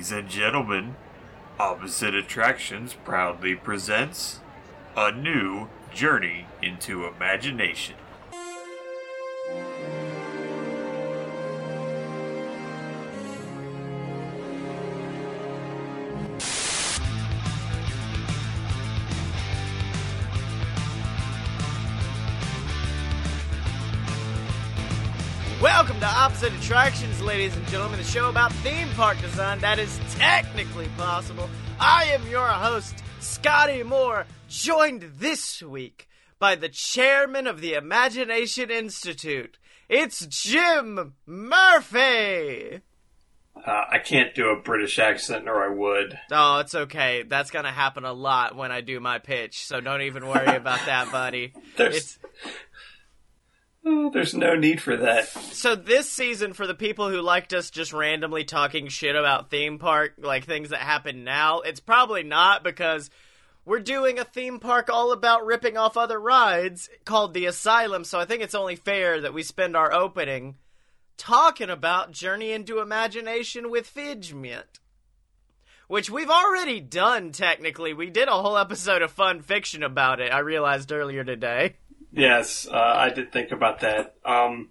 Ladies 0.00 0.12
and 0.12 0.30
gentlemen, 0.30 0.96
Opposite 1.58 2.14
Attractions 2.14 2.94
proudly 3.04 3.54
presents 3.54 4.40
a 4.96 5.12
new 5.12 5.68
journey 5.92 6.46
into 6.62 7.04
imagination. 7.04 7.96
Opposite 26.40 26.58
Attractions, 26.64 27.20
ladies 27.20 27.54
and 27.54 27.66
gentlemen, 27.66 27.98
the 27.98 28.04
show 28.04 28.30
about 28.30 28.50
theme 28.50 28.88
park 28.96 29.20
design 29.20 29.58
that 29.58 29.78
is 29.78 30.00
technically 30.12 30.88
possible. 30.96 31.50
I 31.78 32.04
am 32.04 32.26
your 32.28 32.46
host, 32.46 33.04
Scotty 33.20 33.82
Moore, 33.82 34.24
joined 34.48 35.02
this 35.18 35.62
week 35.62 36.08
by 36.38 36.54
the 36.54 36.70
chairman 36.70 37.46
of 37.46 37.60
the 37.60 37.74
Imagination 37.74 38.70
Institute. 38.70 39.58
It's 39.90 40.24
Jim 40.24 41.12
Murphy. 41.26 42.80
Uh, 43.54 43.84
I 43.90 43.98
can't 43.98 44.34
do 44.34 44.48
a 44.48 44.56
British 44.56 44.98
accent, 44.98 45.46
or 45.46 45.62
I 45.62 45.68
would. 45.68 46.18
Oh, 46.32 46.60
it's 46.60 46.74
okay. 46.74 47.22
That's 47.22 47.50
gonna 47.50 47.70
happen 47.70 48.06
a 48.06 48.14
lot 48.14 48.56
when 48.56 48.72
I 48.72 48.80
do 48.80 48.98
my 48.98 49.18
pitch, 49.18 49.66
so 49.66 49.82
don't 49.82 50.02
even 50.02 50.26
worry 50.26 50.56
about 50.56 50.86
that, 50.86 51.12
buddy. 51.12 51.52
There's, 51.76 51.96
It's 51.96 52.18
oh, 53.84 54.10
there's 54.10 54.34
no 54.34 54.54
need 54.54 54.80
for 54.80 54.96
that. 54.96 55.26
so 55.28 55.74
this 55.74 56.08
season 56.08 56.52
for 56.52 56.66
the 56.66 56.74
people 56.74 57.08
who 57.10 57.20
liked 57.20 57.52
us 57.52 57.70
just 57.70 57.92
randomly 57.92 58.44
talking 58.44 58.88
shit 58.88 59.16
about 59.16 59.50
theme 59.50 59.78
park 59.78 60.14
like 60.18 60.44
things 60.44 60.70
that 60.70 60.80
happen 60.80 61.24
now 61.24 61.60
it's 61.60 61.80
probably 61.80 62.22
not 62.22 62.62
because 62.64 63.10
we're 63.64 63.80
doing 63.80 64.18
a 64.18 64.24
theme 64.24 64.58
park 64.58 64.88
all 64.90 65.12
about 65.12 65.44
ripping 65.46 65.76
off 65.76 65.96
other 65.96 66.18
rides 66.18 66.88
called 67.04 67.34
the 67.34 67.46
asylum 67.46 68.04
so 68.04 68.18
i 68.18 68.24
think 68.24 68.42
it's 68.42 68.54
only 68.54 68.76
fair 68.76 69.20
that 69.20 69.34
we 69.34 69.42
spend 69.42 69.76
our 69.76 69.92
opening 69.92 70.56
talking 71.16 71.68
about 71.70 72.12
journey 72.12 72.52
into 72.52 72.80
imagination 72.80 73.70
with 73.70 73.86
figment 73.86 74.80
which 75.88 76.08
we've 76.08 76.30
already 76.30 76.80
done 76.80 77.30
technically 77.32 77.92
we 77.92 78.08
did 78.08 78.28
a 78.28 78.32
whole 78.42 78.56
episode 78.56 79.02
of 79.02 79.10
fun 79.10 79.40
fiction 79.42 79.82
about 79.82 80.20
it 80.20 80.32
i 80.32 80.38
realized 80.38 80.92
earlier 80.92 81.22
today 81.24 81.76
Yes, 82.12 82.66
uh, 82.66 82.94
I 82.96 83.10
did 83.10 83.32
think 83.32 83.52
about 83.52 83.80
that. 83.80 84.14
Um, 84.24 84.70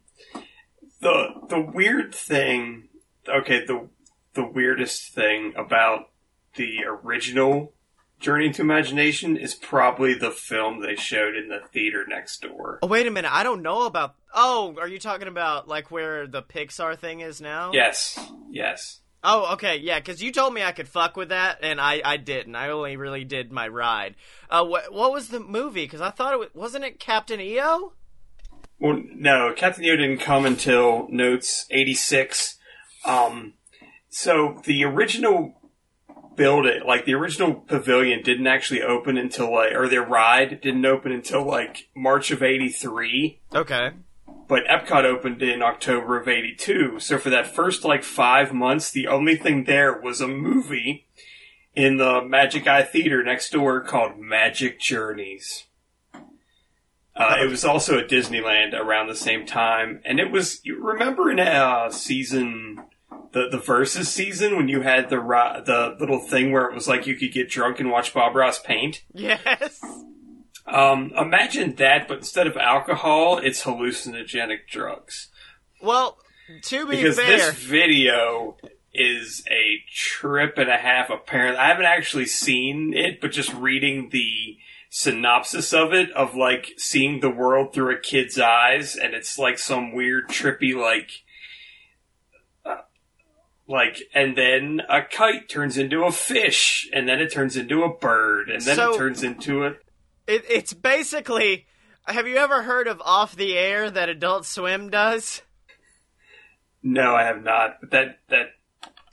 the 1.01 1.33
the 1.47 1.61
weird 1.61 2.13
thing, 2.13 2.89
okay, 3.27 3.65
the 3.65 3.89
the 4.33 4.45
weirdest 4.45 5.13
thing 5.13 5.53
about 5.55 6.09
the 6.55 6.83
original 6.85 7.73
Journey 8.19 8.47
into 8.47 8.61
Imagination 8.61 9.37
is 9.37 9.55
probably 9.55 10.13
the 10.13 10.31
film 10.31 10.81
they 10.81 10.95
showed 10.95 11.35
in 11.35 11.47
the 11.47 11.61
theater 11.71 12.05
next 12.05 12.41
door. 12.41 12.79
Oh 12.81 12.87
wait 12.87 13.07
a 13.07 13.11
minute, 13.11 13.31
I 13.31 13.43
don't 13.43 13.61
know 13.61 13.85
about. 13.85 14.15
Oh, 14.33 14.75
are 14.79 14.87
you 14.87 14.99
talking 14.99 15.27
about 15.27 15.67
like 15.67 15.89
where 15.89 16.27
the 16.27 16.43
Pixar 16.43 16.97
thing 16.97 17.21
is 17.21 17.39
now? 17.39 17.71
Yes, 17.73 18.19
yes. 18.49 18.99
Oh, 19.23 19.53
okay, 19.53 19.77
yeah, 19.77 19.99
because 19.99 20.23
you 20.23 20.31
told 20.31 20.53
me 20.53 20.63
I 20.63 20.71
could 20.71 20.87
fuck 20.87 21.17
with 21.17 21.29
that, 21.29 21.59
and 21.61 21.81
I 21.81 22.01
I 22.05 22.17
didn't. 22.17 22.55
I 22.55 22.69
only 22.69 22.95
really 22.95 23.25
did 23.25 23.51
my 23.51 23.67
ride. 23.67 24.15
Uh, 24.49 24.65
what 24.65 24.93
what 24.93 25.11
was 25.11 25.27
the 25.27 25.39
movie? 25.39 25.83
Because 25.83 26.01
I 26.01 26.09
thought 26.09 26.33
it 26.33 26.39
was, 26.39 26.49
wasn't 26.53 26.85
it 26.85 26.99
Captain 26.99 27.41
EO? 27.41 27.93
Well, 28.79 29.01
no, 29.13 29.53
Captain 29.55 29.83
EO 29.83 29.97
didn't 29.97 30.19
come 30.19 30.45
until 30.45 31.07
Notes 31.09 31.65
86. 31.69 32.57
Um, 33.05 33.55
so 34.09 34.61
the 34.63 34.85
original 34.85 35.59
build 36.35 36.65
it, 36.65 36.85
like 36.85 37.03
the 37.03 37.13
original 37.13 37.53
pavilion 37.53 38.23
didn't 38.23 38.47
actually 38.47 38.81
open 38.81 39.17
until 39.17 39.53
like, 39.53 39.73
or 39.73 39.89
their 39.89 40.03
ride 40.03 40.61
didn't 40.61 40.85
open 40.85 41.11
until 41.11 41.45
like 41.45 41.89
March 41.93 42.31
of 42.31 42.41
83. 42.41 43.41
Okay. 43.53 43.91
But 44.49 44.65
Epcot 44.65 45.05
opened 45.05 45.43
in 45.43 45.61
October 45.61 46.19
of 46.19 46.27
82. 46.27 46.99
So 46.99 47.19
for 47.19 47.29
that 47.29 47.53
first 47.53 47.85
like 47.85 48.03
five 48.03 48.51
months, 48.51 48.89
the 48.89 49.07
only 49.07 49.37
thing 49.37 49.63
there 49.63 50.01
was 50.01 50.19
a 50.19 50.27
movie 50.27 51.05
in 51.75 51.97
the 51.97 52.21
Magic 52.21 52.65
Eye 52.65 52.81
Theater 52.81 53.23
next 53.23 53.51
door 53.51 53.79
called 53.79 54.17
Magic 54.17 54.79
Journeys. 54.79 55.67
Uh, 57.15 57.37
it 57.43 57.47
was 57.47 57.63
also 57.63 57.99
at 57.99 58.09
Disneyland 58.09 58.73
around 58.73 59.07
the 59.07 59.15
same 59.15 59.45
time, 59.45 60.01
and 60.03 60.19
it 60.19 60.31
was. 60.31 60.61
You 60.63 60.81
remember 60.81 61.29
in 61.29 61.39
uh, 61.39 61.91
season 61.91 62.81
the 63.33 63.49
the 63.49 63.57
versus 63.57 64.09
season 64.09 64.55
when 64.55 64.67
you 64.69 64.81
had 64.81 65.09
the 65.09 65.17
the 65.17 65.97
little 65.99 66.19
thing 66.19 66.51
where 66.51 66.65
it 66.65 66.73
was 66.73 66.87
like 66.87 67.05
you 67.05 67.15
could 67.15 67.33
get 67.33 67.49
drunk 67.49 67.79
and 67.79 67.91
watch 67.91 68.13
Bob 68.13 68.35
Ross 68.35 68.59
paint. 68.59 69.03
Yes. 69.13 69.81
Um, 70.71 71.11
imagine 71.17 71.75
that, 71.75 72.07
but 72.07 72.17
instead 72.19 72.47
of 72.47 72.55
alcohol, 72.57 73.37
it's 73.39 73.63
hallucinogenic 73.63 74.67
drugs. 74.69 75.29
Well, 75.81 76.17
to 76.63 76.85
be 76.87 76.97
Because 76.97 77.17
fair, 77.17 77.37
this 77.37 77.55
video 77.55 78.57
is 78.93 79.43
a 79.49 79.81
trip 79.95 80.57
and 80.57 80.69
a 80.69 80.77
half. 80.77 81.09
Apparently, 81.09 81.57
I 81.57 81.67
haven't 81.69 81.85
actually 81.85 82.25
seen 82.25 82.93
it, 82.95 83.21
but 83.21 83.31
just 83.31 83.53
reading 83.53 84.09
the 84.11 84.57
synopsis 84.89 85.73
of 85.73 85.93
it, 85.93 86.11
of 86.11 86.35
like 86.35 86.73
seeing 86.77 87.19
the 87.19 87.29
world 87.29 87.73
through 87.73 87.95
a 87.95 87.99
kid's 87.99 88.39
eyes, 88.39 88.95
and 88.95 89.13
it's 89.13 89.37
like 89.37 89.57
some 89.59 89.93
weird 89.93 90.27
trippy 90.29 90.75
like. 90.75 91.11
uh, 92.65 92.81
Like, 93.67 94.01
and 94.13 94.35
then 94.35 94.81
a 94.89 95.01
kite 95.03 95.47
turns 95.49 95.77
into 95.77 96.03
a 96.03 96.11
fish, 96.11 96.89
and 96.91 97.07
then 97.07 97.19
it 97.21 97.31
turns 97.31 97.55
into 97.55 97.83
a 97.83 97.95
bird, 97.95 98.49
and 98.49 98.61
then 98.63 98.75
So- 98.75 98.93
it 98.93 98.97
turns 98.97 99.23
into 99.23 99.65
a. 99.65 99.73
it, 100.29 100.45
it's 100.47 100.73
basically. 100.73 101.65
Have 102.05 102.27
you 102.27 102.37
ever 102.37 102.63
heard 102.63 102.87
of 102.87 103.01
Off 103.01 103.35
the 103.35 103.57
Air 103.57 103.91
that 103.91 104.09
Adult 104.09 104.45
Swim 104.45 104.89
does? 104.89 105.41
No, 106.81 107.15
I 107.15 107.23
have 107.23 107.43
not. 107.43 107.81
But 107.81 107.91
that 107.91 108.19
that 108.29 108.45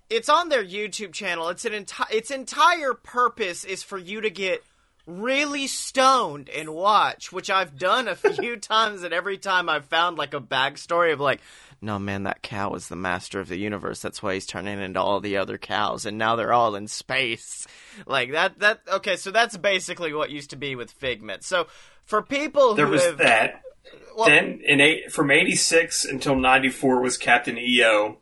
it's 0.08 0.28
on 0.28 0.48
their 0.48 0.64
YouTube 0.64 1.12
channel. 1.12 1.48
It's 1.48 1.64
an 1.64 1.74
entire 1.74 2.06
its 2.10 2.30
entire 2.30 2.94
purpose 2.94 3.64
is 3.64 3.82
for 3.82 3.98
you 3.98 4.20
to 4.20 4.30
get 4.30 4.62
really 5.06 5.66
stoned 5.66 6.48
and 6.48 6.74
watch, 6.74 7.32
which 7.32 7.48
I've 7.48 7.78
done 7.78 8.08
a 8.08 8.16
few 8.16 8.56
times, 8.56 9.02
and 9.02 9.14
every 9.14 9.38
time 9.38 9.68
I've 9.68 9.86
found 9.86 10.18
like 10.18 10.34
a 10.34 10.40
backstory 10.40 11.12
of 11.12 11.20
like, 11.20 11.40
no 11.80 11.98
man, 11.98 12.24
that 12.24 12.42
cow 12.42 12.74
is 12.74 12.88
the 12.88 12.96
master 12.96 13.38
of 13.38 13.48
the 13.48 13.56
universe. 13.56 14.00
That's 14.00 14.22
why 14.22 14.34
he's 14.34 14.46
turning 14.46 14.80
into 14.80 15.00
all 15.00 15.20
the 15.20 15.36
other 15.36 15.58
cows, 15.58 16.06
and 16.06 16.18
now 16.18 16.36
they're 16.36 16.52
all 16.52 16.74
in 16.74 16.88
space. 16.88 17.66
Like 18.06 18.32
that. 18.32 18.58
That 18.58 18.80
okay. 18.92 19.16
So 19.16 19.30
that's 19.30 19.56
basically 19.56 20.12
what 20.12 20.28
used 20.28 20.50
to 20.50 20.56
be 20.56 20.74
with 20.76 20.90
Figment. 20.90 21.42
So 21.42 21.66
for 22.04 22.20
people 22.20 22.72
who 22.72 22.76
there 22.76 22.86
was 22.86 23.02
have, 23.02 23.16
that. 23.16 23.62
well, 24.14 24.28
then 24.28 24.60
in 24.62 24.82
eight, 24.82 25.10
from 25.10 25.30
'86 25.30 26.04
until 26.04 26.36
'94 26.36 27.00
was 27.00 27.16
Captain 27.16 27.56
EO, 27.56 28.18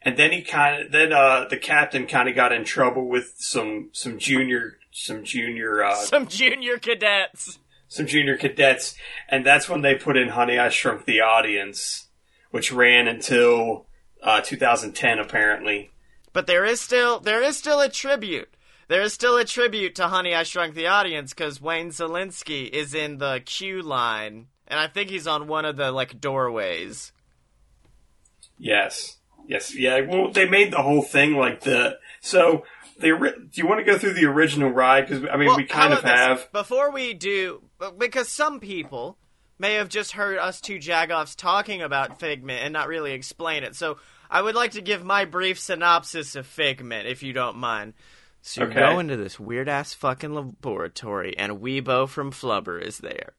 and 0.00 0.16
then 0.16 0.30
he 0.30 0.42
kind 0.42 0.80
of 0.80 0.92
then 0.92 1.12
uh, 1.12 1.46
the 1.50 1.56
captain 1.56 2.06
kind 2.06 2.28
of 2.28 2.36
got 2.36 2.52
in 2.52 2.62
trouble 2.62 3.08
with 3.08 3.34
some 3.36 3.88
some 3.90 4.16
junior 4.16 4.78
some 4.96 5.24
junior 5.24 5.84
uh, 5.84 5.94
some 6.04 6.26
junior 6.26 6.78
cadets. 6.78 7.58
some 7.86 8.06
junior 8.06 8.36
cadets, 8.36 8.96
and 9.28 9.44
that's 9.44 9.68
when 9.68 9.82
they 9.82 9.94
put 9.94 10.16
in 10.16 10.30
Honey 10.30 10.58
I 10.58 10.70
Shrunk 10.70 11.04
the 11.04 11.20
Audience, 11.20 12.06
which 12.50 12.72
ran 12.72 13.06
until 13.06 13.86
uh, 14.22 14.40
2010 14.40 15.18
apparently. 15.18 15.90
But 16.32 16.46
there 16.46 16.64
is 16.64 16.80
still 16.80 17.20
there 17.20 17.42
is 17.42 17.56
still 17.56 17.80
a 17.80 17.90
tribute. 17.90 18.48
There 18.88 19.02
is 19.02 19.12
still 19.12 19.36
a 19.36 19.44
tribute 19.44 19.96
to 19.96 20.08
Honey 20.08 20.34
I 20.34 20.44
Shrunk 20.44 20.74
the 20.74 20.86
Audience 20.86 21.34
because 21.34 21.60
Wayne 21.60 21.90
Szalinski 21.90 22.70
is 22.70 22.94
in 22.94 23.18
the 23.18 23.42
queue 23.44 23.82
line, 23.82 24.46
and 24.66 24.80
I 24.80 24.86
think 24.86 25.10
he's 25.10 25.26
on 25.26 25.46
one 25.46 25.64
of 25.64 25.76
the 25.76 25.92
like 25.92 26.20
doorways. 26.20 27.12
Yes, 28.58 29.18
yes, 29.46 29.76
yeah. 29.76 30.00
Well, 30.00 30.30
they 30.30 30.48
made 30.48 30.72
the 30.72 30.82
whole 30.82 31.02
thing 31.02 31.34
like 31.34 31.60
the 31.62 31.98
so. 32.20 32.64
The, 32.98 33.08
do 33.52 33.60
you 33.60 33.66
want 33.66 33.80
to 33.80 33.84
go 33.84 33.98
through 33.98 34.14
the 34.14 34.24
original 34.26 34.70
ride? 34.70 35.06
Because 35.06 35.24
I 35.30 35.36
mean, 35.36 35.48
Well, 35.48 35.56
we 35.58 35.64
kind 35.64 35.92
of 35.92 36.02
this? 36.02 36.10
have. 36.10 36.50
Before 36.52 36.90
we 36.90 37.12
do, 37.14 37.62
because 37.98 38.28
some 38.28 38.58
people 38.60 39.18
may 39.58 39.74
have 39.74 39.88
just 39.88 40.12
heard 40.12 40.38
us 40.38 40.60
two 40.60 40.78
jagoffs 40.78 41.36
talking 41.36 41.82
about 41.82 42.20
Figment 42.20 42.62
and 42.62 42.72
not 42.72 42.88
really 42.88 43.12
explain 43.12 43.64
it. 43.64 43.74
So 43.76 43.98
I 44.30 44.40
would 44.42 44.54
like 44.54 44.72
to 44.72 44.80
give 44.82 45.04
my 45.04 45.24
brief 45.24 45.58
synopsis 45.60 46.36
of 46.36 46.46
Figment, 46.46 47.06
if 47.06 47.22
you 47.22 47.32
don't 47.32 47.56
mind. 47.58 47.94
So 48.42 48.62
you 48.62 48.66
Okay. 48.68 48.78
go 48.80 48.98
into 48.98 49.16
this 49.16 49.38
weird 49.40 49.68
ass 49.68 49.92
fucking 49.92 50.34
laboratory, 50.34 51.36
and 51.36 51.54
Weebo 51.60 52.08
from 52.08 52.30
Flubber 52.32 52.80
is 52.80 52.98
there. 52.98 53.34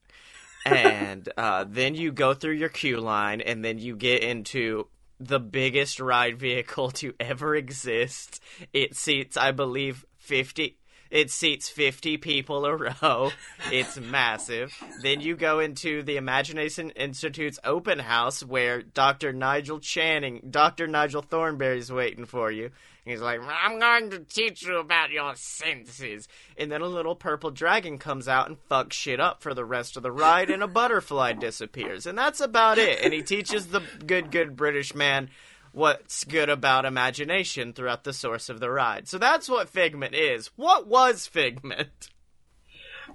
and 0.65 1.30
uh, 1.38 1.65
then 1.68 1.95
you 1.95 2.12
go 2.12 2.33
through 2.33 2.53
your 2.53 2.69
queue 2.69 3.00
line, 3.00 3.39
and 3.42 3.63
then 3.63 3.77
you 3.80 3.95
get 3.95 4.21
into 4.21 4.88
the 5.19 5.40
biggest 5.40 6.00
ride 6.00 6.38
vehicle 6.38 6.92
to 6.92 7.14
ever 7.19 7.56
exist. 7.56 8.42
It 8.74 8.96
seats, 8.96 9.38
I 9.38 9.52
believe, 9.52 10.06
50. 10.19 10.78
It 11.10 11.31
seats 11.31 11.69
50 11.69 12.18
people 12.18 12.66
a 12.66 12.75
row. 12.75 13.31
It's 13.72 13.98
massive. 13.98 14.74
Then 15.02 15.22
you 15.22 15.36
go 15.38 15.60
into 15.60 16.04
the 16.04 16.18
Imagination 16.18 16.90
Institute's 16.92 17.60
open 17.64 18.00
house 18.00 18.44
where 18.44 18.81
Dr. 18.81 19.31
Nigel 19.31 19.80
Channing, 19.80 20.42
Dr. 20.50 20.88
Nigel 20.88 21.22
Thornberry's 21.22 21.92
waiting 21.92 22.25
for 22.25 22.52
you. 22.52 22.72
He's 23.07 23.21
like, 23.21 23.39
I'm 23.42 23.80
going 23.80 24.09
to 24.12 24.19
teach 24.19 24.63
you 24.63 24.77
about 24.77 25.12
your 25.12 25.33
senses. 25.36 26.27
And 26.57 26.71
then 26.71 26.81
a 26.81 26.88
little 26.88 27.15
purple 27.15 27.51
dragon 27.51 27.98
comes 27.98 28.27
out 28.27 28.48
and 28.48 28.57
fucks 28.69 28.94
shit 28.94 29.19
up 29.19 29.42
for 29.42 29.54
the 29.54 29.65
rest 29.65 29.98
of 29.98 30.04
the 30.04 30.12
ride, 30.12 30.50
and 30.50 30.62
a 30.62 30.68
butterfly 30.68 31.33
disappears. 31.33 32.06
And 32.06 32.18
that's 32.18 32.42
about 32.42 32.77
it. 32.77 33.01
And 33.04 33.13
he 33.13 33.24
teaches 33.24 33.68
the 33.68 33.81
good, 34.06 34.31
good 34.31 34.56
British 34.56 34.94
man 34.94 35.30
what's 35.71 36.24
good 36.24 36.50
about 36.50 36.86
imagination 36.86 37.71
throughout 37.71 38.04
the 38.04 38.13
source 38.13 38.50
of 38.50 38.59
the 38.59 38.69
ride. 38.69 39.07
So 39.07 39.18
that's 39.18 39.48
what 39.48 39.69
Figment 39.69 40.15
is. 40.15 40.48
What 40.56 40.88
was 40.88 41.27
Figment? 41.27 42.10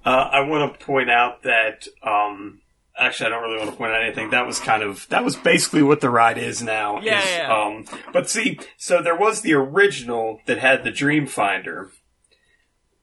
Uh, 0.05 0.09
I 0.09 0.41
want 0.41 0.79
to 0.79 0.85
point 0.85 1.11
out 1.11 1.43
that 1.43 1.87
um, 2.01 2.61
actually, 2.97 3.27
I 3.27 3.29
don't 3.29 3.43
really 3.43 3.57
want 3.57 3.71
to 3.71 3.75
point 3.75 3.93
out 3.93 4.03
anything. 4.03 4.29
That 4.29 4.45
was 4.45 4.59
kind 4.59 4.83
of 4.83 5.07
that 5.09 5.23
was 5.23 5.35
basically 5.35 5.83
what 5.83 6.01
the 6.01 6.09
ride 6.09 6.37
is 6.37 6.61
now. 6.61 7.01
Yeah, 7.01 7.19
is, 7.19 7.29
yeah. 7.29 7.53
Um, 7.53 7.85
but 8.11 8.29
see, 8.29 8.59
so 8.77 9.01
there 9.01 9.15
was 9.15 9.41
the 9.41 9.53
original 9.53 10.39
that 10.45 10.59
had 10.59 10.83
the 10.83 10.91
Dream 10.91 11.27
Finder, 11.27 11.91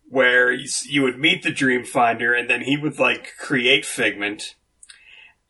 where 0.08 0.52
you, 0.52 0.68
you 0.88 1.02
would 1.02 1.18
meet 1.18 1.42
the 1.42 1.52
Dream 1.52 1.84
Finder, 1.84 2.34
and 2.34 2.48
then 2.48 2.62
he 2.62 2.76
would 2.76 2.98
like 2.98 3.36
create 3.38 3.84
Figment, 3.84 4.54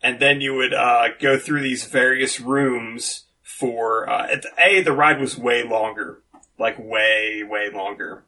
and 0.02 0.20
then 0.20 0.40
you 0.40 0.54
would 0.54 0.74
uh, 0.74 1.08
go 1.20 1.38
through 1.38 1.62
these 1.62 1.84
various 1.84 2.40
rooms 2.40 3.26
for 3.42 4.08
uh, 4.08 4.26
at 4.30 4.42
the, 4.42 4.50
a 4.58 4.82
the 4.82 4.92
ride 4.92 5.20
was 5.20 5.36
way 5.36 5.62
longer, 5.62 6.22
like 6.58 6.78
way 6.78 7.42
way 7.42 7.70
longer. 7.70 8.24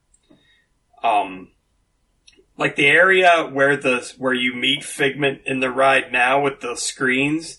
Um, 1.03 1.49
like 2.63 2.77
the 2.77 2.87
area 2.87 3.49
where 3.53 3.77
the 3.77 4.13
where 4.19 4.33
you 4.33 4.55
meet 4.55 4.85
Figment 4.85 5.43
in 5.45 5.61
the 5.61 5.71
ride 5.71 6.13
now 6.13 6.41
with 6.43 6.61
the 6.61 6.77
screens, 6.77 7.59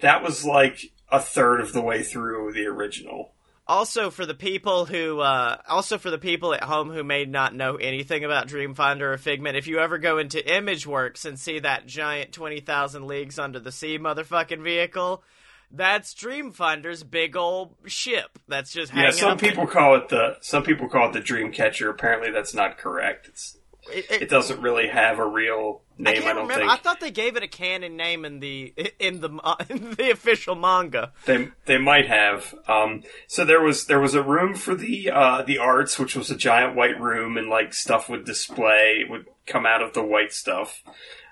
that 0.00 0.22
was 0.22 0.44
like 0.44 0.92
a 1.10 1.20
third 1.20 1.60
of 1.60 1.72
the 1.72 1.80
way 1.80 2.02
through 2.02 2.52
the 2.52 2.66
original. 2.66 3.32
Also, 3.66 4.10
for 4.10 4.26
the 4.26 4.34
people 4.34 4.86
who, 4.86 5.20
uh, 5.20 5.56
also 5.68 5.96
for 5.96 6.10
the 6.10 6.18
people 6.18 6.52
at 6.52 6.64
home 6.64 6.90
who 6.90 7.04
may 7.04 7.24
not 7.24 7.54
know 7.54 7.76
anything 7.76 8.24
about 8.24 8.48
Dreamfinder 8.48 9.02
or 9.02 9.16
Figment, 9.16 9.56
if 9.56 9.68
you 9.68 9.78
ever 9.78 9.96
go 9.96 10.18
into 10.18 10.38
ImageWorks 10.38 11.24
and 11.24 11.38
see 11.38 11.60
that 11.60 11.86
giant 11.86 12.32
20,000 12.32 13.06
Leagues 13.06 13.38
Under 13.38 13.60
the 13.60 13.70
Sea 13.70 13.96
motherfucking 13.96 14.64
vehicle, 14.64 15.22
that's 15.70 16.14
Dreamfinder's 16.14 17.04
big 17.04 17.36
old 17.36 17.76
ship. 17.86 18.40
That's 18.48 18.72
just 18.72 18.90
hanging 18.90 19.12
Yeah, 19.12 19.16
some 19.16 19.38
people 19.38 19.68
call 19.68 19.94
it 19.94 20.08
the 20.08 20.38
some 20.40 20.64
people 20.64 20.88
call 20.88 21.08
it 21.08 21.12
the 21.12 21.20
Dreamcatcher. 21.20 21.88
Apparently, 21.88 22.32
that's 22.32 22.54
not 22.54 22.76
correct. 22.76 23.28
It's 23.28 23.56
It, 23.92 24.10
it- 24.10 24.22
it 24.22 24.28
doesn't 24.30 24.60
really 24.60 24.88
have 24.88 25.18
a 25.18 25.26
real 25.26 25.82
name. 25.98 26.08
I, 26.08 26.12
can't 26.14 26.24
don't 26.24 26.36
remember. 26.48 26.54
think 26.54 26.70
I 26.70 26.76
thought 26.76 27.00
they 27.00 27.10
gave 27.10 27.36
it 27.36 27.42
a 27.42 27.48
canon 27.48 27.96
name 27.96 28.24
in 28.24 28.40
the 28.40 28.72
in 28.98 29.20
the 29.20 29.28
in 29.68 29.90
the 29.92 30.10
official 30.10 30.54
manga. 30.54 31.12
they 31.26 31.48
they 31.66 31.78
might 31.78 32.06
have. 32.08 32.54
Um, 32.68 33.02
so 33.26 33.44
there 33.44 33.60
was 33.62 33.86
there 33.86 34.00
was 34.00 34.14
a 34.14 34.22
room 34.22 34.54
for 34.54 34.74
the 34.74 35.10
uh, 35.10 35.42
the 35.42 35.58
arts, 35.58 35.98
which 35.98 36.16
was 36.16 36.30
a 36.30 36.36
giant 36.36 36.74
white 36.76 37.00
room, 37.00 37.36
and 37.36 37.48
like 37.48 37.74
stuff 37.74 38.08
would 38.08 38.24
display 38.24 39.04
would 39.08 39.26
come 39.46 39.66
out 39.66 39.82
of 39.82 39.92
the 39.94 40.02
white 40.02 40.32
stuff. 40.32 40.82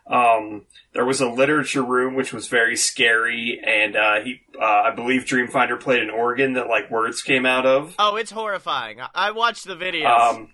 Um, 0.06 0.64
there 0.94 1.04
was 1.04 1.20
a 1.20 1.28
literature 1.28 1.82
room, 1.82 2.14
which 2.14 2.32
was 2.32 2.48
very 2.48 2.76
scary, 2.76 3.60
and 3.62 3.94
uh, 3.94 4.20
he 4.20 4.40
uh, 4.58 4.64
I 4.64 4.90
believe 4.94 5.24
Dreamfinder 5.26 5.78
played 5.78 6.02
an 6.02 6.08
organ 6.10 6.54
that 6.54 6.66
like 6.66 6.90
words 6.90 7.20
came 7.22 7.44
out 7.44 7.66
of. 7.66 7.94
Oh, 7.98 8.16
it's 8.16 8.30
horrifying. 8.30 9.00
I, 9.00 9.08
I 9.14 9.30
watched 9.32 9.66
the 9.66 9.76
videos. 9.76 10.06
Um, 10.34 10.48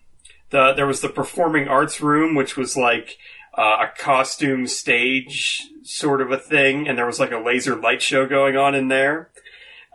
the 0.50 0.73
there 0.75 0.87
was 0.87 1.00
the 1.00 1.08
performing 1.08 1.69
arts 1.69 2.00
room, 2.00 2.35
which 2.35 2.56
was 2.56 2.76
like 2.76 3.19
uh, 3.56 3.87
a 3.87 3.99
costume 3.99 4.67
stage 4.67 5.62
sort 5.82 6.20
of 6.20 6.31
a 6.31 6.38
thing, 6.38 6.88
and 6.88 6.96
there 6.99 7.06
was 7.06 7.20
like 7.20 7.32
a 7.32 7.38
laser 7.38 7.76
light 7.76 8.02
show 8.02 8.26
going 8.26 8.56
on 8.56 8.75
in 8.75 8.88
there. 8.88 9.31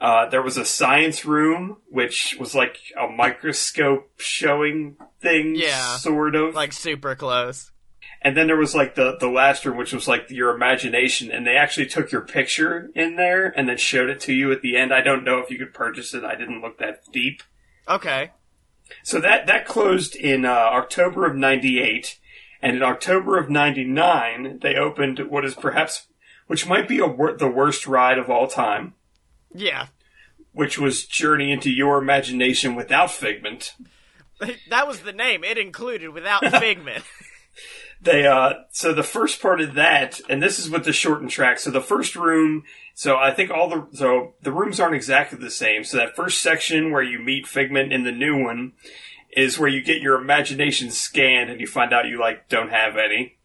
Uh, 0.02 0.30
there 0.30 0.42
was 0.42 0.56
a 0.56 0.64
science 0.64 1.26
room, 1.26 1.76
which 1.90 2.38
was 2.40 2.56
like 2.56 2.78
a 2.98 3.08
microscope 3.08 4.10
showing 4.18 4.96
thing, 5.22 5.56
Yeah. 5.56 5.98
sort 5.98 6.36
of. 6.36 6.56
like 6.56 6.72
super 6.72 7.16
close. 7.16 7.72
and 8.22 8.36
then 8.38 8.48
there 8.48 8.56
was 8.58 8.74
like 8.76 8.96
the 8.96 9.18
the 9.20 9.28
last 9.30 9.66
room, 9.66 9.78
which 9.78 9.92
was 9.94 10.08
like 10.08 10.30
your 10.30 10.56
imagination, 10.56 11.32
and 11.32 11.46
they 11.46 11.56
actually 11.58 11.86
took 11.86 12.12
your 12.12 12.22
picture 12.22 12.90
in 12.96 13.16
there 13.18 13.48
and 13.58 13.68
then 13.68 13.78
showed 13.78 14.10
it 14.10 14.20
to 14.22 14.34
you 14.34 14.52
at 14.52 14.62
the 14.62 14.78
end. 14.78 14.94
I 14.94 15.02
don't 15.02 15.24
know 15.26 15.40
if 15.40 15.50
you 15.50 15.58
could 15.58 15.74
purchase 15.74 16.14
it. 16.14 16.24
I 16.24 16.36
didn't 16.36 16.62
look 16.62 16.80
that 16.80 17.02
deep. 17.12 17.44
Okay. 17.88 18.32
So 19.04 19.20
that 19.20 19.48
that 19.48 19.66
closed 19.66 20.16
in 20.16 20.46
uh, 20.46 20.50
October 20.50 21.26
of 21.26 21.36
'98, 21.36 22.18
and 22.62 22.76
in 22.78 22.84
October 22.84 23.38
of 23.38 23.50
'99 23.50 24.60
they 24.62 24.76
opened 24.76 25.20
what 25.30 25.46
is 25.46 25.56
perhaps, 25.56 26.08
which 26.48 26.68
might 26.68 26.88
be 26.88 27.00
a 27.00 27.08
wor- 27.08 27.38
the 27.38 27.48
worst 27.48 27.88
ride 27.88 28.18
of 28.18 28.30
all 28.30 28.48
time, 28.48 28.94
Yeah. 29.54 29.88
which 30.52 30.78
was 30.80 31.06
Journey 31.06 31.52
into 31.52 31.70
Your 31.72 31.98
Imagination 32.00 32.76
without 32.76 33.12
Figment. 33.12 33.76
That 34.70 34.88
was 34.88 35.02
the 35.02 35.12
name. 35.12 35.44
It 35.44 35.58
included 35.58 36.12
without 36.12 36.46
Figment. 36.62 37.04
They 38.02 38.26
uh, 38.26 38.54
so 38.72 38.94
the 38.94 39.04
first 39.04 39.42
part 39.42 39.60
of 39.60 39.74
that, 39.76 40.22
and 40.30 40.42
this 40.42 40.58
is 40.60 40.70
with 40.70 40.86
the 40.86 40.94
shortened 40.94 41.30
track. 41.32 41.60
So 41.60 41.70
the 41.72 41.82
first 41.82 42.16
room, 42.16 42.64
so 43.00 43.16
I 43.16 43.32
think 43.32 43.50
all 43.50 43.70
the 43.70 43.88
so 43.94 44.34
the 44.42 44.52
rooms 44.52 44.78
aren't 44.78 44.94
exactly 44.94 45.40
the 45.40 45.50
same. 45.50 45.86
So 45.86 45.96
that 45.96 46.18
first 46.18 46.42
section 46.42 46.92
where 46.92 47.02
you 47.02 47.18
meet 47.18 47.48
Figment 47.48 47.94
in 47.94 48.04
the 48.04 48.12
new 48.12 48.44
one 48.44 48.74
is 49.32 49.58
where 49.58 49.70
you 49.70 49.82
get 49.82 50.02
your 50.02 50.20
imagination 50.20 50.92
scanned, 50.92 51.50
and 51.50 51.62
you 51.62 51.66
find 51.66 51.94
out 51.94 52.10
you 52.10 52.20
like 52.20 52.50
don't 52.50 52.72
have 52.72 52.98
any. 52.98 53.38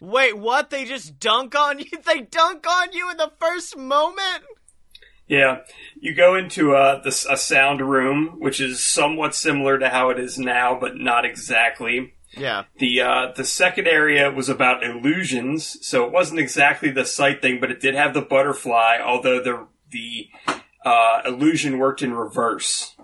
Wait, 0.00 0.38
what? 0.38 0.70
They 0.70 0.86
just 0.86 1.20
dunk 1.20 1.54
on 1.54 1.80
you? 1.80 1.84
They 2.06 2.22
dunk 2.22 2.66
on 2.66 2.94
you 2.94 3.10
in 3.10 3.18
the 3.18 3.30
first 3.38 3.76
moment? 3.76 4.44
Yeah, 5.26 5.58
you 6.00 6.14
go 6.14 6.34
into 6.34 6.74
uh, 6.74 7.02
this, 7.02 7.26
a 7.26 7.36
sound 7.36 7.82
room, 7.82 8.36
which 8.38 8.58
is 8.58 8.82
somewhat 8.82 9.34
similar 9.34 9.78
to 9.78 9.90
how 9.90 10.08
it 10.08 10.18
is 10.18 10.38
now, 10.38 10.78
but 10.80 10.96
not 10.96 11.26
exactly. 11.26 12.14
Yeah. 12.32 12.64
The 12.78 13.00
uh, 13.00 13.32
the 13.34 13.44
second 13.44 13.86
area 13.86 14.30
was 14.30 14.48
about 14.48 14.84
illusions, 14.84 15.78
so 15.86 16.04
it 16.04 16.12
wasn't 16.12 16.40
exactly 16.40 16.90
the 16.90 17.04
sight 17.04 17.40
thing, 17.40 17.58
but 17.60 17.70
it 17.70 17.80
did 17.80 17.94
have 17.94 18.14
the 18.14 18.22
butterfly. 18.22 18.98
Although 19.02 19.42
the 19.42 19.66
the 19.90 20.28
uh, 20.84 21.22
illusion 21.24 21.78
worked 21.78 22.02
in 22.02 22.12
reverse. 22.12 22.96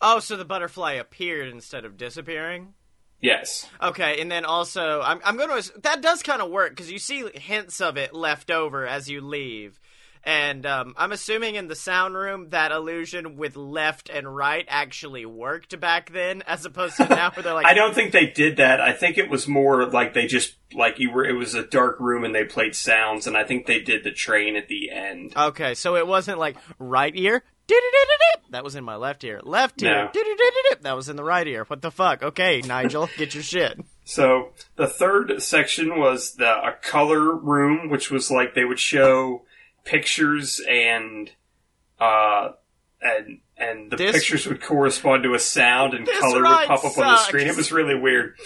Oh, 0.00 0.20
so 0.20 0.36
the 0.36 0.44
butterfly 0.44 0.92
appeared 0.92 1.48
instead 1.48 1.84
of 1.84 1.96
disappearing? 1.96 2.74
Yes. 3.20 3.68
Okay, 3.82 4.20
and 4.20 4.30
then 4.30 4.46
also, 4.46 5.02
I'm, 5.02 5.20
I'm 5.24 5.36
going 5.36 5.62
to. 5.62 5.80
That 5.80 6.00
does 6.00 6.22
kind 6.22 6.40
of 6.40 6.50
work 6.50 6.70
because 6.70 6.90
you 6.90 6.98
see 6.98 7.28
hints 7.34 7.80
of 7.80 7.98
it 7.98 8.14
left 8.14 8.50
over 8.50 8.86
as 8.86 9.10
you 9.10 9.20
leave. 9.20 9.78
And 10.22 10.66
um, 10.66 10.94
I'm 10.98 11.12
assuming 11.12 11.54
in 11.54 11.68
the 11.68 11.74
sound 11.74 12.14
room 12.14 12.50
that 12.50 12.72
illusion 12.72 13.36
with 13.36 13.56
left 13.56 14.10
and 14.10 14.34
right 14.34 14.66
actually 14.68 15.24
worked 15.24 15.78
back 15.80 16.12
then, 16.12 16.42
as 16.46 16.64
opposed 16.64 16.96
to 16.98 17.08
now 17.08 17.30
where 17.30 17.42
they're 17.42 17.54
like, 17.54 17.66
I 17.66 17.74
don't 17.74 17.94
think 17.94 18.12
they 18.12 18.26
did 18.26 18.58
that. 18.58 18.80
I 18.80 18.92
think 18.92 19.16
it 19.16 19.30
was 19.30 19.48
more 19.48 19.86
like 19.86 20.12
they 20.12 20.26
just 20.26 20.56
like 20.74 20.98
you 20.98 21.10
were. 21.10 21.24
It 21.24 21.32
was 21.32 21.54
a 21.54 21.66
dark 21.66 21.98
room 22.00 22.24
and 22.24 22.34
they 22.34 22.44
played 22.44 22.74
sounds, 22.74 23.26
and 23.26 23.36
I 23.36 23.44
think 23.44 23.66
they 23.66 23.80
did 23.80 24.04
the 24.04 24.12
train 24.12 24.56
at 24.56 24.68
the 24.68 24.90
end. 24.90 25.32
Okay, 25.36 25.74
so 25.74 25.96
it 25.96 26.06
wasn't 26.06 26.38
like 26.38 26.56
right 26.78 27.14
ear. 27.16 27.42
That 28.50 28.64
was 28.64 28.74
in 28.74 28.84
my 28.84 28.96
left 28.96 29.22
ear. 29.22 29.40
Left 29.42 29.80
ear. 29.82 30.10
No. 30.12 30.22
That 30.82 30.96
was 30.96 31.08
in 31.08 31.16
the 31.16 31.24
right 31.24 31.46
ear. 31.46 31.64
What 31.64 31.82
the 31.82 31.90
fuck? 31.90 32.22
Okay, 32.22 32.62
Nigel, 32.62 33.08
get 33.16 33.32
your 33.34 33.44
shit. 33.44 33.80
So 34.04 34.50
the 34.76 34.88
third 34.88 35.40
section 35.40 35.98
was 35.98 36.34
the 36.34 36.50
a 36.50 36.72
color 36.82 37.34
room, 37.34 37.88
which 37.88 38.10
was 38.10 38.30
like 38.30 38.54
they 38.54 38.64
would 38.64 38.80
show 38.80 39.42
pictures 39.90 40.60
and 40.68 41.30
uh 41.98 42.50
and 43.02 43.38
and 43.56 43.90
the 43.90 43.96
This- 43.96 44.12
pictures 44.16 44.46
would 44.46 44.62
correspond 44.62 45.22
to 45.24 45.34
a 45.34 45.38
sound 45.38 45.94
and 45.94 46.06
color 46.06 46.42
would 46.42 46.66
pop 46.66 46.84
up 46.84 46.96
on 46.98 47.04
the 47.12 47.16
screen. 47.18 47.46
It 47.48 47.56
was 47.56 47.72
really 47.72 47.94
weird. 47.98 48.36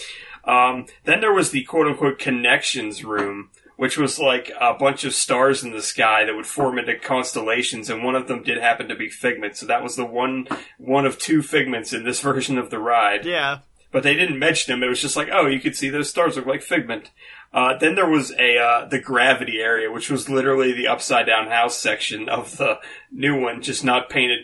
Um, 0.44 0.86
then 1.04 1.20
there 1.20 1.32
was 1.32 1.50
the 1.50 1.62
quote 1.64 1.86
unquote 1.86 2.18
connections 2.18 3.04
room, 3.04 3.50
which 3.76 3.96
was 3.96 4.18
like 4.18 4.50
a 4.60 4.74
bunch 4.74 5.04
of 5.04 5.14
stars 5.14 5.62
in 5.64 5.72
the 5.72 5.80
sky 5.82 6.24
that 6.24 6.34
would 6.34 6.46
form 6.46 6.78
into 6.78 6.98
constellations, 6.98 7.88
and 7.90 8.02
one 8.04 8.14
of 8.14 8.28
them 8.28 8.42
did 8.42 8.58
happen 8.58 8.88
to 8.88 8.94
be 8.94 9.08
Figment. 9.08 9.56
So 9.56 9.66
that 9.66 9.82
was 9.82 9.96
the 9.96 10.04
one 10.04 10.46
one 10.78 11.06
of 11.06 11.18
two 11.18 11.42
Figments 11.42 11.92
in 11.92 12.04
this 12.04 12.20
version 12.30 12.58
of 12.58 12.70
the 12.70 12.78
ride 12.78 13.24
Yeah. 13.24 13.58
but 13.90 14.02
they 14.02 14.14
didn't 14.14 14.38
mention 14.38 14.72
him. 14.74 14.82
It 14.82 14.88
was 14.88 15.00
just 15.00 15.16
like, 15.16 15.28
oh, 15.32 15.46
you 15.46 15.60
could 15.60 15.76
see 15.76 15.88
those 15.90 16.10
stars 16.10 16.36
look 16.36 16.46
like 16.46 16.62
Figment. 16.62 17.10
Uh, 17.54 17.78
then 17.78 17.94
there 17.94 18.08
was 18.08 18.32
a 18.32 18.58
uh, 18.58 18.84
the 18.88 18.98
gravity 18.98 19.60
area, 19.60 19.90
which 19.90 20.10
was 20.10 20.28
literally 20.28 20.72
the 20.72 20.88
upside 20.88 21.26
down 21.26 21.46
house 21.46 21.78
section 21.78 22.28
of 22.28 22.56
the 22.56 22.80
new 23.12 23.40
one, 23.40 23.62
just 23.62 23.84
not 23.84 24.10
painted 24.10 24.40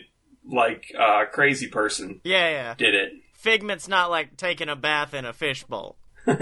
like 0.49 0.93
uh, 0.97 1.25
crazy 1.31 1.67
person 1.67 2.21
Yeah, 2.23 2.49
yeah. 2.49 2.73
did 2.75 2.95
it. 2.95 3.11
Figment's 3.33 3.87
not 3.87 4.09
like 4.09 4.37
taking 4.37 4.69
a 4.69 4.75
bath 4.75 5.13
in 5.13 5.25
a 5.25 5.33
fishbowl. 5.33 5.97